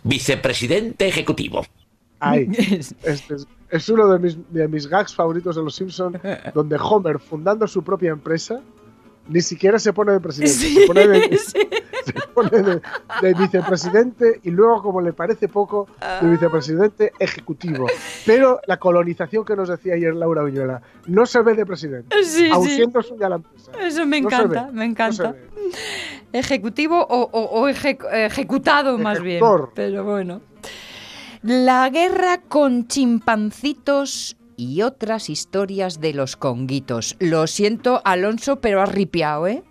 [0.05, 1.65] Vicepresidente ejecutivo.
[2.21, 2.49] Ahí.
[3.03, 6.19] Este es, es uno de mis, de mis gags favoritos de Los Simpsons,
[6.55, 8.61] donde Homer, fundando su propia empresa,
[9.29, 11.39] ni siquiera se pone de presidente, se pone, de,
[12.05, 12.81] se pone de-
[13.23, 15.87] de vicepresidente y luego, como le parece poco,
[16.21, 17.87] de vicepresidente ejecutivo.
[18.27, 22.51] Pero la colonización que nos decía ayer Laura Viñuela, no se ve de presidente, Sí,
[22.51, 22.75] aun sí.
[22.75, 23.71] siendo suya la empresa.
[23.81, 25.35] Eso me No encanta, ve, me encanta.
[26.33, 29.41] Ejecutivo o, o- o eje- ejecutado más bien.
[29.75, 30.41] Pero bueno.
[31.43, 37.17] La guerra con chimpancitos y otras historias de los conguitos.
[37.19, 39.65] Lo siento, Alonso, pero has ripiado, ¿eh?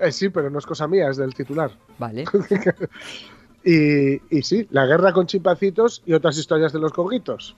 [0.00, 1.72] Eh, sí, pero no es cosa mía, es del titular.
[1.98, 2.24] Vale.
[3.68, 7.56] Y, y sí, la guerra con chimpancitos y otras historias de los conguitos.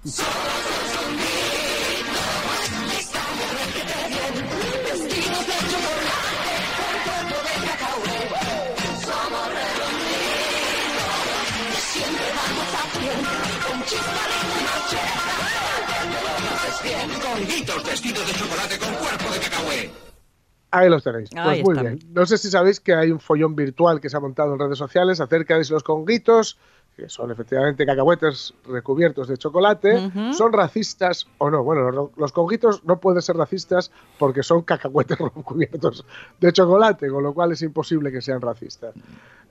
[20.70, 21.30] Ahí los tenéis.
[21.30, 21.98] Pues muy bien.
[22.10, 24.78] No sé si sabéis que hay un follón virtual que se ha montado en redes
[24.78, 26.58] sociales acerca de si los conguitos,
[26.94, 31.62] que son efectivamente cacahuetes recubiertos de chocolate, son racistas o no.
[31.62, 36.04] Bueno, los, los conguitos no pueden ser racistas porque son cacahuetes recubiertos
[36.38, 38.94] de chocolate, con lo cual es imposible que sean racistas.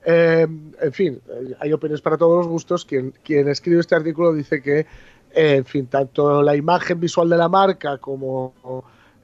[0.04, 0.46] Eh,
[0.80, 1.20] en fin,
[1.58, 2.84] hay opiniones para todos los gustos.
[2.84, 7.36] Quien, quien escribe este artículo dice que, eh, en fin, tanto la imagen visual de
[7.36, 8.54] la marca como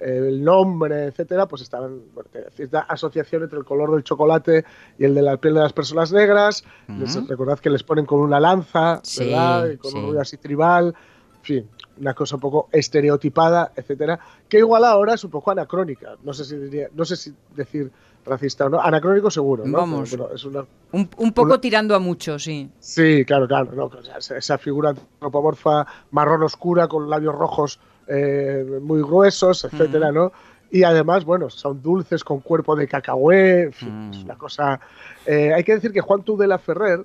[0.04, 4.64] el nombre, etcétera, pues estaban bueno, cierta asociación entre el color del chocolate
[4.98, 6.64] y el de la piel de las personas negras.
[6.88, 9.68] Les- recordad que les ponen con una lanza, Sí, ¿verdad?
[9.70, 9.98] Y con sí.
[9.98, 10.94] un ruido así tribal.
[11.36, 11.68] En fin,
[12.00, 16.16] una cosa un poco estereotipada, etcétera, que igual ahora es un poco anacrónica.
[16.22, 17.90] No sé si diría, no sé si decir
[18.24, 18.80] racista o no.
[18.80, 19.76] Anacrónico seguro, ¿no?
[19.76, 20.08] Vamos.
[20.10, 22.70] Pero, bueno, es una, Un, un poco Una- tirando a mucho, sí.
[22.78, 23.70] Sí, claro, claro.
[23.74, 29.64] no, o sea, esa, esa figura antropomorfa marrón oscura con labios rojos eh, muy gruesos,
[29.64, 30.32] etcétera, ¿no?
[30.70, 34.80] Y además, bueno, son dulces con cuerpo de cacahué, en fin, es una cosa...
[35.24, 37.04] eh, hay que decir que Juan Tudela Ferrer,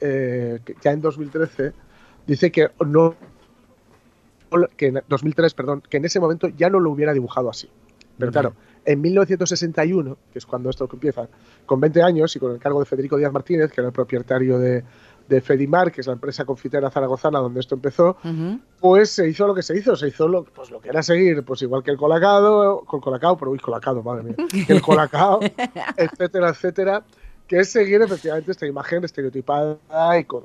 [0.00, 1.72] eh, que ya en 2013,
[2.26, 3.16] dice que no
[4.76, 7.68] que en 2003, perdón, que en ese momento ya no lo hubiera dibujado así.
[8.18, 11.28] Pero claro, en 1961, que es cuando esto empieza,
[11.66, 14.58] con 20 años y con el cargo de Federico Díaz Martínez, que era el propietario
[14.58, 14.82] de,
[15.28, 18.16] de Fedimar, que es la empresa confitera zaragozana donde esto empezó,
[18.80, 21.42] pues se hizo lo que se hizo, se hizo lo, pues lo que era seguir,
[21.44, 24.36] pues igual que el colacado, con colacao, pero uy, colacado, madre mía,
[24.68, 25.40] el colacao,
[25.96, 27.04] etcétera, etcétera,
[27.46, 30.44] que es seguir efectivamente esta imagen estereotipada y, con-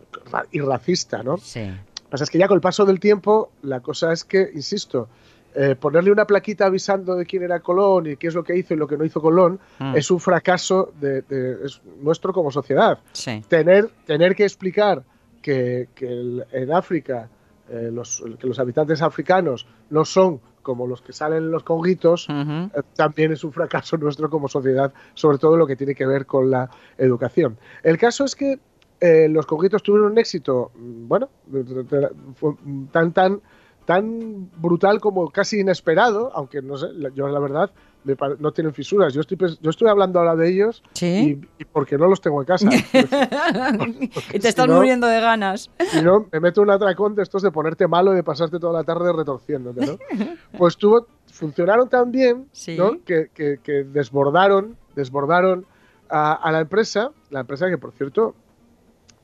[0.52, 1.38] y racista, ¿no?
[1.38, 1.62] Sí.
[1.66, 4.50] Lo que pasa es que ya con el paso del tiempo, la cosa es que,
[4.54, 5.08] insisto,
[5.56, 8.74] eh, ponerle una plaquita avisando de quién era Colón y qué es lo que hizo
[8.74, 9.96] y lo que no hizo Colón Mm.
[9.96, 13.00] es un fracaso de, de- es nuestro como sociedad.
[13.12, 13.44] Sí.
[13.48, 15.04] Tener, tener que explicar
[15.42, 17.30] que, que el- en África
[17.70, 22.28] eh, los, que los habitantes africanos no son como los que salen en los conguitos,
[22.30, 26.26] eh, también es un fracaso nuestro como sociedad, sobre todo lo que tiene que ver
[26.26, 27.58] con la educación.
[27.84, 28.60] El caso es que
[29.30, 31.30] los conguitos tuvieron un éxito, mm, bueno,
[32.92, 33.42] tan, tan,
[33.86, 37.72] tan brutal como casi inesperado, aunque no sé, yo la verdad
[38.06, 39.14] me no tienen fisuras.
[39.14, 41.40] Yo estoy, yo estoy hablando ahora de ellos Sí.
[41.58, 42.70] y, y porque no los tengo en casa.
[44.34, 45.70] y te estás si no- muriendo de ganas.
[45.92, 48.74] Si no, me meto un atracón de estos de ponerte malo y de pasarte toda
[48.74, 49.98] la tarde retorciéndote, ¿no?
[50.58, 52.78] Pues tuvo, funcionaron tan bien, Sí.
[52.78, 53.02] ¿no?
[53.06, 55.66] Que, que- que desbordaron, desbordaron
[56.10, 58.36] a, a la empresa, la empresa que, por cierto,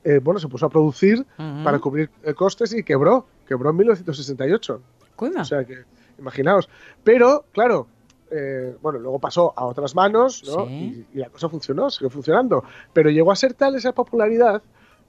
[0.04, 1.64] eh, bueno, se puso a producir Ujú.
[1.64, 4.80] para cubrir eh, costes y quebró, quebró en 1968.
[5.16, 5.42] Coima.
[5.42, 5.78] O sea que,
[6.20, 6.68] imaginaos.
[7.02, 7.88] Pero, claro,
[8.30, 10.66] eh, bueno, luego pasó a otras manos, ¿no?
[10.66, 11.04] Sí.
[11.12, 12.62] Y, y la cosa funcionó, siguió funcionando.
[12.92, 14.62] Pero llegó a ser tal esa popularidad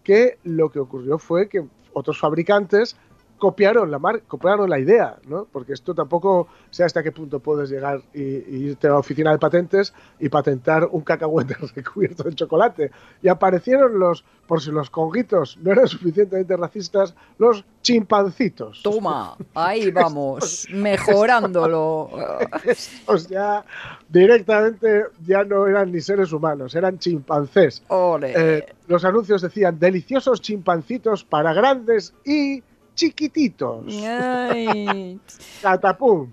[0.04, 2.98] que lo que ocurrió fue que otros fabricantes
[3.42, 5.48] copiaron la mar copiaron la idea, ¿no?
[5.52, 9.32] Porque esto tampoco sé hasta qué punto puedes llegar y, y irte a la oficina
[9.32, 12.92] de patentes y patentar un cacahuete recubierto de chocolate.
[13.24, 18.84] Y aparecieron los, por si los conguitos no eran suficientemente racistas, los chimpancitos.
[18.84, 22.12] Toma, ahí vamos, mejorándolo.
[22.64, 23.66] Estos ya
[24.08, 27.82] directamente ya no eran ni seres humanos, eran chimpancés.
[28.22, 32.62] Eh, los anuncios decían deliciosos chimpancitos para grandes y
[32.96, 33.86] chiquititos.
[34.06, 35.20] Ay.
[35.62, 36.30] Catapum.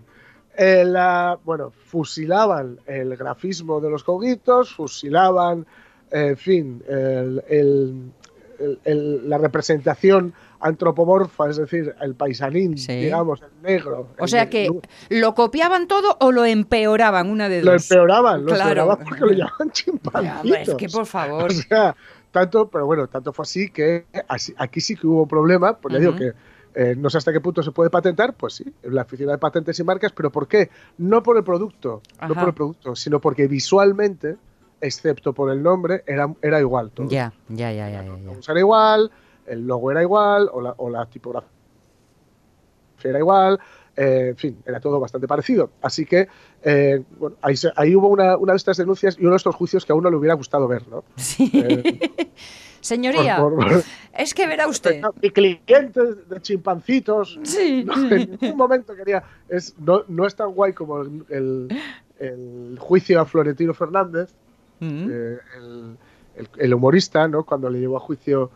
[0.60, 5.64] eh, la- bueno, fusilaban el grafismo de los conguitos, fusilaban,
[6.10, 8.12] eh, en fin, el- el-
[8.58, 12.92] el- el- la representación antropomorfa, es decir, el paisanín, Sí.
[12.96, 14.08] digamos, el negro.
[14.18, 14.68] O el sea que
[15.10, 17.88] lo copiaban todo o lo empeoraban, una de lo dos.
[17.88, 18.62] empeoraban, lo Claro.
[18.70, 20.68] empeoraban porque lo llamaban Ya, chimpancitos.
[20.70, 21.44] es que por favor.
[21.44, 21.94] O sea,
[22.40, 25.98] tanto, pero bueno, tanto fue así que así- aquí sí que hubo problema, pues ya
[26.00, 26.18] digo Ujú.
[26.18, 26.32] que
[26.74, 29.38] eh, no sé hasta qué punto se puede patentar, pues sí, en la oficina de
[29.38, 30.70] patentes y marcas, pero ¿por qué?
[30.98, 32.28] No por el producto, Ajá.
[32.28, 34.36] no por el producto, sino porque visualmente,
[34.80, 37.08] excepto por el nombre, era, era igual todo.
[37.08, 38.04] Ya, ya, ya, ya,
[38.48, 39.10] era igual,
[39.46, 41.48] el logo era igual, o la, o la tipografía
[43.02, 43.58] era igual,
[43.98, 45.70] eh, en fin, era todo bastante parecido.
[45.82, 46.28] Así que
[46.62, 49.92] eh, bueno, ahí, hubo una, una de estas denuncias y uno de estos juicios que
[49.92, 51.04] a uno le hubiera gustado ver, ¿no?
[51.16, 51.50] Sí.
[51.52, 52.30] Eh,
[52.80, 53.82] Señoría, por- por-
[54.16, 55.02] es que verá usted.
[55.22, 59.22] mi cliente de chimpancitos Sí, no, en ningún momento quería.
[59.48, 61.68] Es, no, no es tan guay como el, el-
[62.20, 64.30] el juicio a Florentino Fernández,
[64.80, 65.10] Mm.
[65.10, 65.40] el,
[66.36, 67.44] el- el humorista, ¿no?
[67.44, 68.48] Cuando le llevó a juicio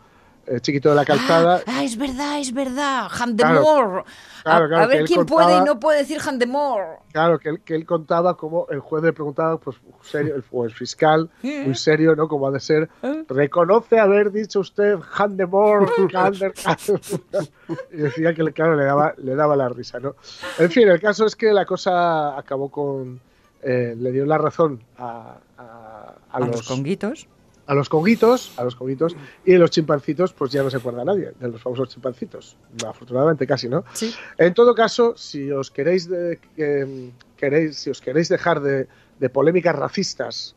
[0.47, 1.61] eh, Chiquito de la Calzada.
[1.67, 3.07] Ah, es verdad, es verdad.
[3.09, 4.03] Claro, Handemore.
[4.43, 6.85] claro, a, claro, a que ver quién puede y contaba- no puede decir Handemore.
[7.11, 10.65] Claro, que él, que él contaba como el juez le preguntaba, pues serio, el, o
[10.65, 12.27] el fiscal, muy serio, ¿no?
[12.27, 12.89] Como ha de ser,
[13.29, 15.85] reconoce haber dicho usted Handemore,
[17.91, 20.15] y decía que, claro, le daba, le daba la risa, ¿no?
[20.59, 23.19] En fin, el caso es que la cosa acabó con,
[23.61, 27.27] eh, le dio la razón a, a- a A los, los, conguitos.
[27.65, 31.05] A los conguitos, a los conguitos, y de los chimpancitos, pues ya no se acuerda
[31.05, 32.57] nadie, de los famosos chimpancitos.
[32.85, 33.85] Afortunadamente casi, ¿no?
[33.93, 34.13] Sí.
[34.37, 38.87] En todo caso, si os queréis, de- que- queréis si os queréis dejar de,
[39.19, 40.55] de polémicas racistas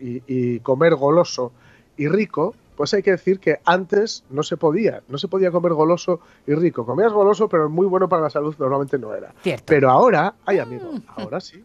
[0.00, 1.52] y, y comer goloso
[1.96, 5.72] y rico, pues hay que decir que antes no se podía, no se podía comer
[5.72, 6.84] goloso y rico.
[6.84, 9.32] Comías goloso, pero muy bueno para la salud normalmente no era.
[9.42, 9.64] Cierto.
[9.66, 11.62] Pero ahora, ay amigo, ahora sí.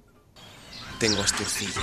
[1.00, 1.82] Tengo asturcilla.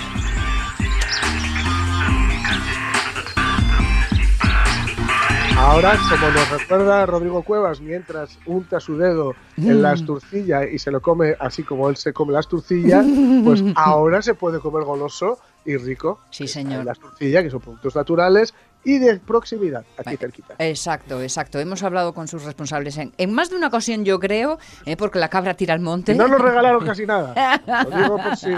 [5.59, 10.89] Ahora, como nos recuerda Rodrigo Cuevas, mientras unta su dedo en la asturcilla y se
[10.89, 13.03] lo come así como él se come la asturcilla,
[13.43, 16.19] pues ahora se puede comer goloso y rico.
[16.31, 16.85] Sí, señor.
[16.85, 20.55] La asturcilla, que son productos naturales y de proximidad, aquí Bueno, cerquita.
[20.59, 21.59] Exacto, exacto.
[21.59, 25.19] Hemos hablado con sus responsables en, en más de una ocasión, yo creo, eh, porque
[25.19, 26.15] la cabra tira al monte.
[26.15, 27.61] No nos regalaron casi nada.
[27.89, 28.49] Lo digo por si.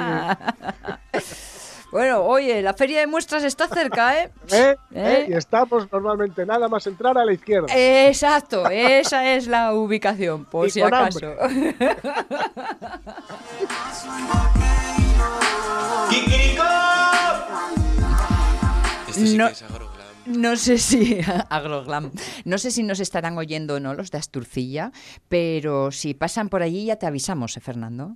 [1.91, 4.31] Bueno, oye, la feria de muestras está cerca, ¿eh?
[4.51, 4.75] ¿eh?
[4.91, 4.95] ¿Eh?
[4.95, 5.25] ¿eh?
[5.29, 7.67] Y estamos normalmente nada más entrar a la izquierda.
[8.07, 11.19] Exacto, esa es la ubicación, por Y si con acaso.
[19.09, 19.47] Este sí No.
[19.47, 19.91] que es agroglam.
[20.25, 22.11] No sé si agroglam.
[22.45, 24.91] No sé si nos estarán oyendo o no los de Asturcilla,
[25.27, 28.15] pero si pasan por allí ya te avisamos, ¿eh, Fernando?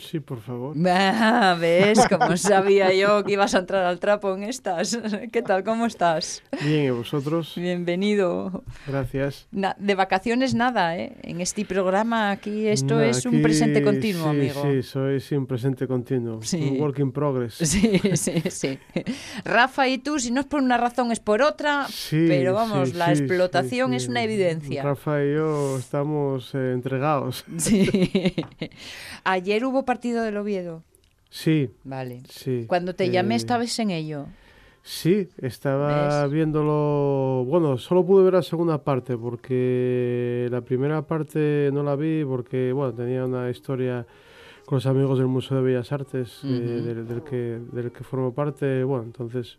[0.00, 0.74] Sí, por favor.
[0.88, 2.00] Ah, ¿Ves?
[2.08, 4.98] Como sabía yo que ibas a entrar al trapo en estas.
[5.32, 5.64] ¿Qué tal?
[5.64, 6.42] ¿Cómo estás?
[6.62, 7.52] Bien, ¿y vosotros?
[7.56, 8.64] Bienvenido.
[8.86, 9.46] Gracias.
[9.50, 11.16] Na- de vacaciones nada, ¿eh?
[11.22, 14.62] En este programa aquí esto es un aquí presente continuo, sí, amigo.
[14.62, 16.40] Sí, soy sí, un presente continuo.
[16.42, 16.70] Sí.
[16.72, 17.54] Un work in progress.
[17.54, 18.78] Sí, sí, sí.
[19.44, 22.94] Rafa y tú, si no es por una razón, es por otra, Sí, pero vamos,
[22.94, 24.82] la explotación es una evidencia.
[24.82, 27.44] Rafa y yo estamos eh, entregados.
[27.58, 28.34] Sí.
[29.24, 30.82] Ayer hubo partido del Oviedo.
[31.30, 32.22] Sí, Vale.
[32.28, 32.64] sí.
[32.66, 34.26] Cuando te llamé eh, estabas en ello.
[34.82, 36.32] Sí, estaba ¿Ves?
[36.32, 37.44] viéndolo.
[37.46, 42.72] Bueno, solo pude ver la segunda parte porque la primera parte no la vi porque,
[42.72, 44.06] bueno, tenía una historia
[44.64, 48.32] con los amigos del Museo de Bellas Artes eh, del, del que, del que formo
[48.32, 48.84] parte.
[48.84, 49.58] Bueno, entonces,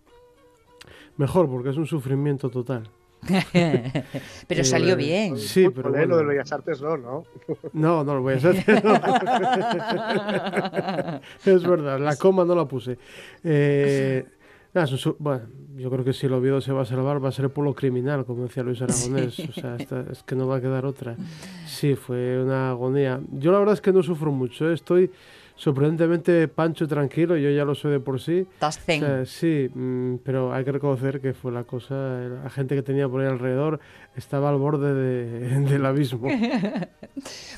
[1.17, 2.83] mejor porque es un sufrimiento total.
[4.47, 5.37] pero Eh, salió bien.
[5.37, 5.91] Sí, pero ¿eh?
[5.91, 6.05] bueno.
[6.07, 7.23] Lo del Bellas Artes no, ¿no?
[7.73, 8.83] No, no lo voy a hacer.
[8.83, 8.95] no.
[11.45, 12.97] es verdad, la coma no la puse.
[13.43, 14.25] Eh,
[14.73, 14.87] nada,
[15.19, 15.41] bueno,
[15.75, 17.73] yo creo que si el Oviedo se va a salvar va a ser por lo
[17.73, 19.39] criminal, como decía Luis Aragonés.
[19.39, 21.15] O sea, esta- es que no va a quedar otra.
[21.65, 23.19] Sí, fue una agonía.
[23.31, 24.69] Yo la verdad es que no sufro mucho.
[24.69, 24.73] ¿eh?
[24.73, 25.09] Estoy
[25.57, 27.35] sorprendentemente pancho tranquilo.
[27.35, 28.47] Yo ya lo soy de por sí.
[28.53, 31.93] Estás O sea, sí, mm, pero hay que reconocer que fue la cosa.
[32.43, 33.79] La gente que tenía por ahí alrededor
[34.15, 36.29] estaba al borde de- del abismo.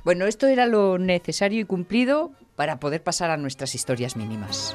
[0.05, 4.73] Bueno, esto era lo necesario y cumplido para poder pasar a nuestras historias mínimas.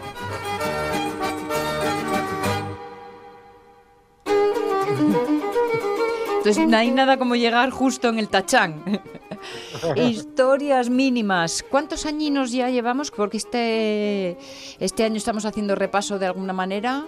[6.38, 8.82] Entonces no hay nada como llegar justo en el tachán.
[9.96, 11.64] Historias mínimas.
[11.68, 13.10] ¿Cuántos añinos ya llevamos?
[13.10, 14.36] Porque este,
[14.80, 17.06] este año estamos haciendo repaso de alguna manera.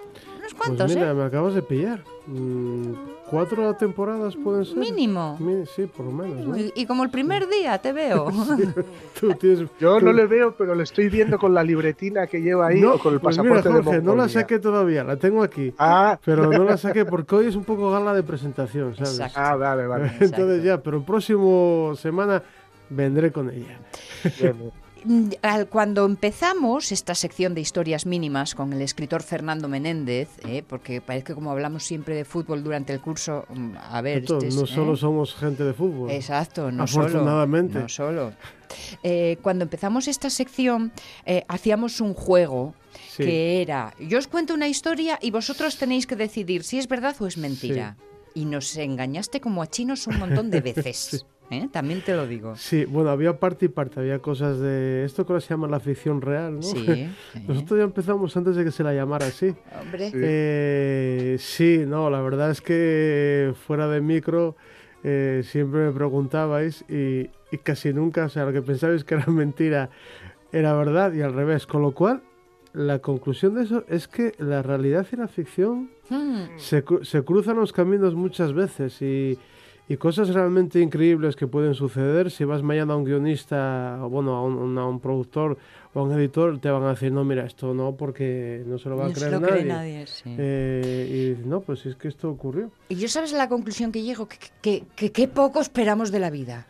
[0.54, 1.14] Unos Pues mira, ¿eh?
[1.14, 2.02] me acabas de pillar.
[2.26, 2.92] Mm,
[3.30, 4.76] ¿Cuatro temporadas pueden ser?
[4.76, 5.36] Mínimo.
[5.40, 6.46] Mi- Sí, por lo menos.
[6.46, 6.56] ¿no?
[6.56, 8.26] Y, y como el primer día te veo.
[9.20, 12.40] Tú tienes- Yo tú- no le veo, pero le estoy viendo con la libretina que
[12.40, 15.16] lleva ahí No, o con el pues mira, pasaporte de no la saqué todavía, la
[15.16, 15.72] tengo aquí.
[15.78, 19.14] Ah, Pero no la saqué porque hoy es un poco gala de presentación, ¿sabes?
[19.14, 19.38] Exacto.
[19.40, 20.12] ah, vale, vale.
[20.20, 22.42] Entonces ya, pero el próximo semana
[22.90, 23.78] vendré con ella.
[24.40, 24.72] Bien, bien.
[25.06, 30.64] Mm, al- Cuando empezamos esta sección de historias mínimas con el escritor Fernando Menéndez, ¿eh?
[30.66, 34.34] porque parece que como hablamos siempre de fútbol durante el curso, mm, a ver, Esto,
[34.38, 34.66] este es, no ¿eh?
[34.66, 36.10] solo somos gente de fútbol.
[36.10, 37.06] Exacto, no solo.
[37.06, 37.78] Afortunadamente.
[37.78, 38.32] No solo.
[39.04, 40.90] Eh, cuando empezamos esta sección,
[41.24, 42.74] eh, hacíamos un juego
[43.14, 43.22] Sí.
[43.24, 47.14] que era, yo os cuento una historia y vosotros tenéis que decidir si es verdad
[47.20, 47.96] o es mentira.
[48.34, 51.24] Y nos engañaste como a chinos un montón de veces.
[51.50, 51.68] ¿Eh?
[51.70, 52.56] También te lo digo.
[52.56, 55.80] Sí, bueno, había parte y parte, había cosas de esto que ahora se llama la
[55.80, 56.62] ficción real, ¿no?
[56.62, 56.84] Sí.
[57.32, 57.44] sí.
[57.46, 59.54] Nosotros ya empezamos antes de que se la llamara así.
[59.80, 60.10] Hombre.
[60.10, 60.16] Sí.
[60.20, 64.56] Eh, sí, no, la verdad es que fuera de micro
[65.04, 69.26] eh, siempre me preguntabais y, y casi nunca, o sea, lo que pensabais que era
[69.32, 69.90] mentira
[70.52, 72.22] era verdad y al revés, con lo cual
[72.72, 76.56] la conclusión de eso es que la realidad y la ficción Hmm.
[76.56, 79.36] se, cru- se cruzan los caminos muchas veces y,
[79.88, 82.30] y cosas realmente increíbles que pueden suceder.
[82.30, 85.56] Si vas mañana a un guionista, o bueno, a un, a un productor
[85.94, 88.88] o a un editor, te van a decir, no, mira, esto no, porque no se
[88.88, 89.52] lo va a se creer lo nadie.
[89.54, 90.34] cree nadie, sí.
[90.36, 92.70] Eh, y no, pues es que esto ocurrió.
[92.88, 96.30] Y yo sabes la conclusión que llego, que, que, que, qué poco esperamos de la
[96.30, 96.66] vida.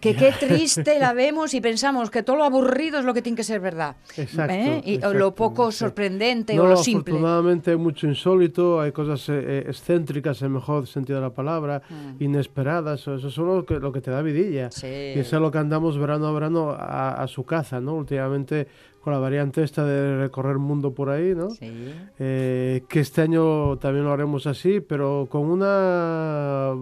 [0.00, 3.36] Que qué triste la vemos y pensamos que todo lo aburrido es lo que tiene
[3.36, 3.96] que ser verdad.
[4.16, 4.82] Exacto, ¿Eh?
[4.84, 5.86] Y, exacto, lo poco exacto.
[5.86, 7.12] sorprendente No, o lo simple.
[7.12, 11.34] afortunadamente hay mucho insólito, hay cosas eh, eh, excéntricas en el mejor sentido de la
[11.34, 11.82] palabra,
[12.20, 14.68] inesperadas, o eso es lo que, lo que te da vidilla.
[14.68, 14.72] Mm.
[14.72, 14.86] Sí.
[14.86, 17.94] Y eso es lo que andamos verano a verano a, a su caza, ¿no?
[17.94, 18.68] Últimamente
[19.00, 21.50] con la variante esta de recorrer el mundo por ahí, ¿no?
[21.50, 21.94] Sí.
[22.18, 26.74] Eh, que este año también lo haremos así, pero con una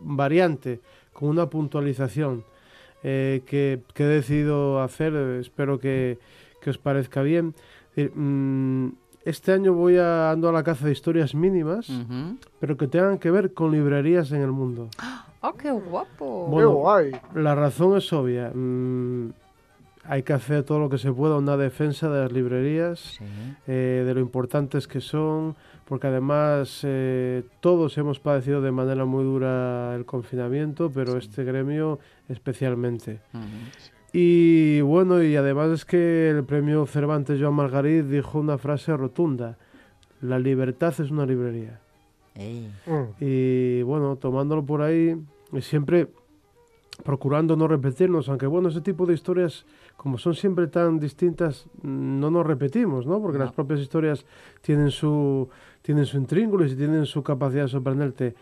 [0.00, 0.80] variante,
[1.20, 2.42] con una puntualización
[3.04, 6.18] eh, que, que he decidido hacer, eh, espero que,
[6.60, 7.54] que os parezca bien.
[8.14, 8.88] Mm,
[9.24, 12.36] este año voy a ando a la caza de historias mínimas, Ujú.
[12.58, 14.88] pero que tengan que ver con librerías en el mundo.
[15.42, 16.46] ¡Oh, qué guapo!
[16.46, 17.12] Qué Bueno, guay.
[17.34, 18.50] la razón es obvia.
[18.54, 19.32] mm,
[20.04, 23.24] hay que hacer todo lo que se pueda, una defensa de las librerías Sí.
[23.66, 25.54] eh, de lo importantes que son,
[25.90, 31.98] porque además eh, todos hemos padecido de manera muy dura el confinamiento, pero este gremio
[32.28, 33.18] especialmente.
[34.12, 39.58] Y bueno, y además es que el premio Cervantes Joan Margarit dijo una frase rotunda,
[40.20, 41.80] la libertad es una librería.
[42.36, 42.70] Ey.
[42.86, 43.02] Mm.
[43.18, 45.20] Y bueno, tomándolo por ahí,
[45.52, 46.06] y siempre
[47.02, 49.64] procurando no repetirnos, aunque bueno, ese tipo de historias,
[49.96, 53.20] como son siempre tan distintas, no nos repetimos, ¿no?
[53.20, 53.44] Porque No.
[53.44, 54.24] las propias historias
[54.62, 55.48] tienen su,
[55.82, 58.34] tienen su intríngulis y tienen su capacidad de sorprenderte.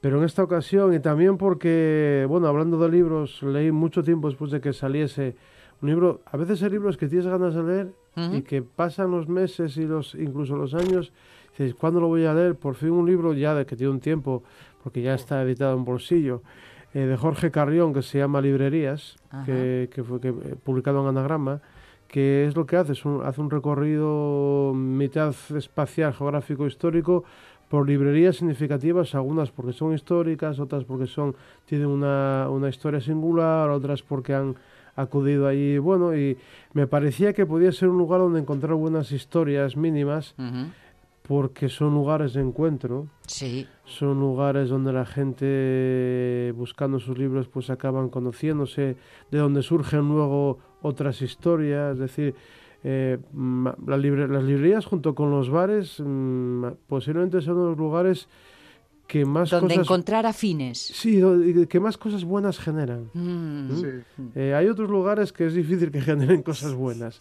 [0.00, 4.50] Pero en esta ocasión, y también porque, bueno, hablando de libros, leí mucho tiempo después
[4.50, 5.36] de que saliese
[5.82, 7.92] un libro, a veces hay libros que tienes ganas de leer
[8.34, 11.12] y que pasan los meses y los incluso los años,
[11.58, 12.54] y dices, ¿cuándo lo voy a leer?
[12.54, 14.42] Por fin un libro ya de que tiene un tiempo,
[14.82, 16.42] porque ya está editado en bolsillo,
[16.94, 19.16] eh, de Jorge Carrión, que se llama Librerías,
[19.46, 21.60] que, que fue que, eh, publicado en Anagrama,
[22.08, 27.24] que es lo que hace, es un- hace un recorrido mitad espacial, geográfico, histórico,
[27.68, 31.36] por librerías significativas, algunas porque son históricas, otras porque son
[31.66, 34.56] tienen una, una historia singular, otras porque han
[34.96, 36.36] acudido allí, bueno, y
[36.72, 40.34] me parecía que podía ser un lugar donde encontrar buenas historias mínimas.
[41.30, 43.64] Porque son lugares de encuentro, Sí.
[43.84, 48.96] son lugares donde la gente buscando sus libros pues acaban conociéndose,
[49.30, 52.34] de donde surgen luego otras historias, es decir,
[52.82, 53.18] eh,
[53.86, 58.28] la libre- las librerías junto con los bares mm, posiblemente son los lugares
[59.06, 60.78] que más Donde cosas encontrar afines.
[60.78, 61.22] sí
[61.68, 63.08] que más cosas buenas generan.
[63.14, 63.70] Mm.
[63.76, 63.86] Sí.
[64.34, 67.20] Eh, hay otros lugares que es difícil que generen cosas buenas,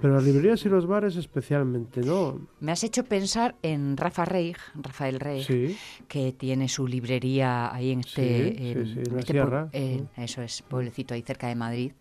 [0.00, 2.40] pero las librerías y los bares especialmente, ¿no?
[2.60, 5.76] Me has hecho pensar en Rafa Reig, Rafael Reig, Sí.
[6.08, 9.68] que tiene su librería ahí en este, Sí, sí, en sí, en la este sierra.
[9.72, 11.92] en- eso es, pueblecito ahí cerca de Madrid.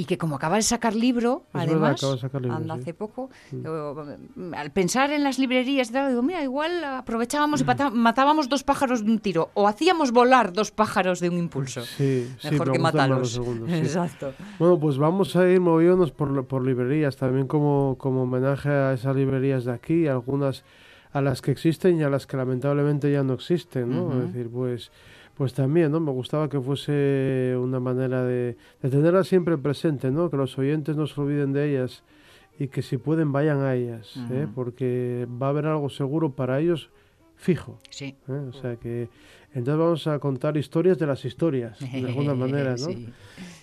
[0.00, 2.74] Y que como acaba de sacar libro, Es verdad, además, acaba de sacar libro, anda
[2.76, 2.80] sí.
[2.82, 4.16] hace poco, eh,
[4.56, 9.10] al pensar en las librerías, digo, mira, igual aprovechábamos y pata- matábamos dos pájaros de
[9.10, 11.82] un tiro, o hacíamos volar dos pájaros de un impulso.
[11.82, 13.18] Sí, Mejor me que matarlos.
[13.18, 13.76] los segundos, sí.
[13.76, 14.34] Exacto.
[14.60, 19.16] Bueno, pues vamos a ir moviéndonos por, por librerías, también como, como homenaje a esas
[19.16, 20.62] librerías de aquí, algunas
[21.12, 24.12] a las que existen y a las que lamentablemente ya no existen, ¿no?
[24.22, 24.92] Es decir, pues,
[25.38, 26.00] pues también, ¿no?
[26.00, 30.28] Me gustaba que fuese una manera de, de tenerlas siempre presente, ¿no?
[30.28, 32.02] Que los oyentes no se olviden de ellas
[32.58, 34.48] y que si pueden vayan a ellas, ¿eh?
[34.52, 36.90] Porque va a haber algo seguro para ellos
[37.36, 37.78] fijo.
[37.88, 38.16] Sí.
[38.26, 38.46] ¿eh?
[38.48, 39.08] O sea que
[39.58, 42.76] entonces vamos a contar historias de las historias, de alguna manera, ¿no?
[42.76, 43.08] Sí.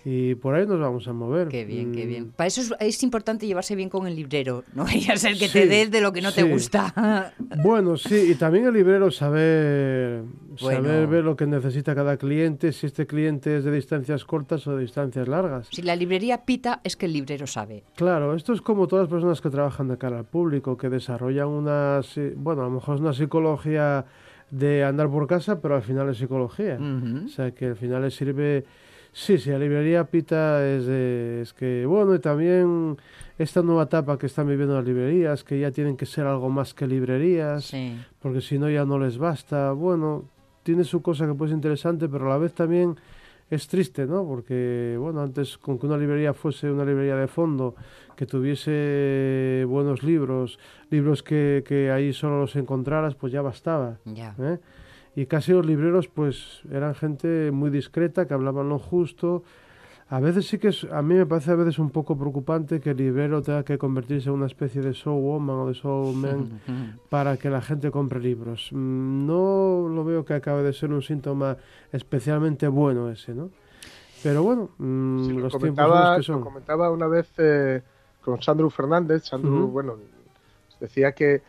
[0.07, 1.47] Y por ahí nos vamos a mover.
[1.47, 2.31] Qué bien, qué Mm, bien.
[2.31, 4.63] Para eso es, es importante llevarse bien con el librero.
[4.75, 7.33] No vaya ser que Sí, te des de lo que no te gusta.
[7.57, 10.23] Bueno, sí, y también el librero saber,
[10.57, 11.07] saber Bueno.
[11.09, 14.81] ver lo que necesita cada cliente, si este cliente es de distancias cortas o de
[14.83, 15.67] distancias largas.
[15.71, 17.83] si la librería pita, es que el librero sabe.
[17.95, 21.47] Claro, esto es como todas las personas que trabajan de cara al público, que desarrollan
[21.47, 24.05] una, si- bueno, a lo mejor es una psicología
[24.51, 26.77] de andar por casa, pero al final es psicología.
[27.25, 28.65] O sea, que al final les sirve...
[29.17, 32.97] Sí, sí, la librería Pita es, de- es que, bueno, y también
[33.37, 36.73] esta nueva etapa que están viviendo las librerías, que ya tienen que ser algo más
[36.73, 37.97] que librerías, Sí.
[38.19, 39.71] porque si no ya no les basta.
[39.71, 40.25] Bueno,
[40.63, 42.97] tiene su cosa que puede ser interesante, pero a la vez también
[43.49, 44.25] es triste, ¿no?
[44.25, 47.75] Porque, bueno, antes con que una librería fuese una librería de fondo,
[48.15, 53.99] que tuviese buenos libros, libros que, que ahí solo los encontraras, pues ya bastaba.
[54.05, 54.35] Ya.
[54.39, 54.59] ¿eh?
[55.15, 59.43] Y casi los libreros, pues eran gente muy discreta, que hablaban lo justo.
[60.09, 62.91] A veces sí que es, a mí me parece a veces un poco preocupante que
[62.91, 66.61] el librero tenga que convertirse en una especie de showwoman o de showman
[67.09, 68.69] para que la gente compre libros.
[68.71, 71.57] Mm, No lo veo que acabe de ser un síntoma
[71.91, 73.49] especialmente bueno ese, ¿no?
[74.21, 76.43] Pero bueno, mm, Sí, lo, los tiempos son comentaba, los que lo son.
[76.43, 77.81] comentaba una vez eh,
[78.23, 79.23] con Sandro Fernández.
[79.25, 79.95] Sandro, bueno,
[80.79, 81.41] decía que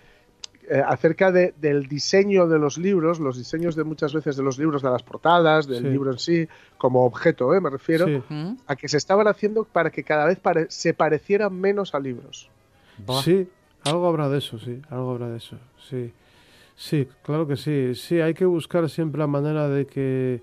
[0.70, 4.58] eh, acerca de- del diseño de los libros, los diseños de muchas veces de los
[4.58, 5.88] libros, de las portadas, del Sí.
[5.90, 6.48] libro en sí,
[6.78, 7.60] como objeto, ¿eh?
[7.60, 8.22] me refiero, Sí.
[8.66, 12.50] A que se estaban haciendo para que cada vez pare- se parecieran menos a libros.
[13.22, 13.48] Sí,
[13.84, 15.56] algo habrá de eso, sí, algo habrá de eso,
[15.88, 16.12] sí.
[16.74, 17.94] Sí, claro que sí.
[17.94, 20.42] Sí, hay que buscar siempre la manera de que...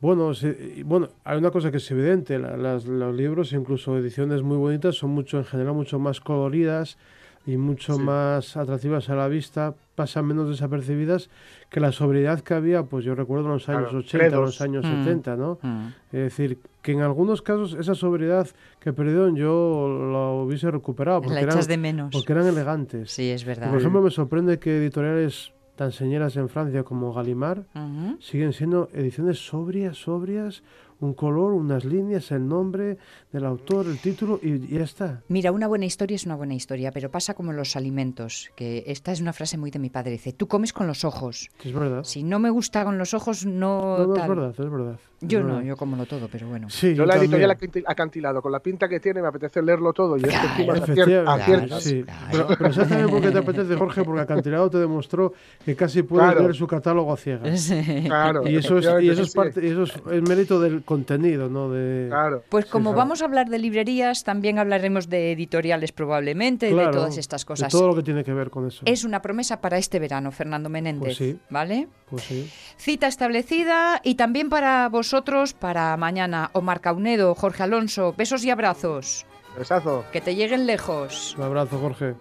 [0.00, 4.42] Bueno, sí, bueno, hay una cosa que es evidente, la- las- los libros, incluso ediciones
[4.42, 6.96] muy bonitas, son mucho, en general, mucho más coloridas
[7.50, 8.00] y mucho Sí.
[8.02, 11.30] más atractivas a la vista, pasan menos desapercibidas
[11.70, 14.40] que la sobriedad que había, pues yo recuerdo en los años Claro, 80, credos.
[14.46, 14.88] los años Mm.
[15.04, 15.58] 70, ¿no?
[15.62, 15.86] Mm.
[16.12, 18.48] Es decir, que en algunos casos esa sobriedad
[18.78, 21.20] que perdieron yo la hubiese recuperado.
[21.22, 22.10] Porque La eran, echas de menos.
[22.12, 23.10] porque eran elegantes.
[23.10, 23.68] Sí, es Y, verdad.
[23.70, 27.62] por ejemplo, me sorprende que editoriales tan señeras en Francia como Gallimard
[28.20, 30.62] siguen siendo ediciones sobrias, sobrias,
[31.00, 32.98] un color, unas líneas, el nombre
[33.32, 35.22] del autor, el título y, ya está.
[35.28, 39.12] Mira, una buena historia es una buena historia, pero pasa como los alimentos, que esta
[39.12, 41.48] es una frase muy de mi padre, dice, tú comes con los ojos.
[41.64, 42.04] Es verdad.
[42.04, 43.98] Si no me gusta con los ojos, no...
[43.98, 44.28] no, no, es tal.
[44.28, 44.98] verdad, es verdad.
[45.22, 45.62] es Yo no, verdad.
[45.62, 46.68] yo como lo todo, pero bueno.
[46.70, 50.16] Sí, Yo la editorial acanti- acantilado, con la pinta que tiene, me apetece leerlo todo
[50.16, 51.82] y es que Claro, encima aciertas.
[51.82, 52.02] sí.
[52.02, 52.26] claro.
[52.30, 54.04] Pero, pero ¿sabes también por qué te apetece, Jorge?
[54.04, 55.32] Porque Acantilado te demostró
[55.64, 56.40] que casi puedes Claro.
[56.42, 57.70] leer su catálogo a ciegas.
[58.06, 60.82] Claro, Y eso es, y eso es sí, parte, y eso es el mérito del
[60.90, 61.70] contenido, ¿no?
[61.70, 62.42] De, Claro.
[62.48, 62.98] Pues Sí, como claro.
[62.98, 67.70] vamos a hablar de librerías, también hablaremos de editoriales probablemente, de todas estas de cosas.
[67.72, 68.82] todo lo que tiene que ver con eso.
[68.86, 71.38] Es una promesa para este verano, Fernando Menéndez, Pues sí.
[71.48, 71.86] ¿vale?
[72.10, 72.50] Pues sí.
[72.76, 76.50] Cita establecida y también para vosotros para mañana.
[76.54, 79.24] Omar Caunedo, Jorge Alonso, besos y abrazos.
[79.56, 80.04] Besazo.
[80.12, 81.34] Que te lleguen lejos.
[81.38, 82.14] Un abrazo, Jorge.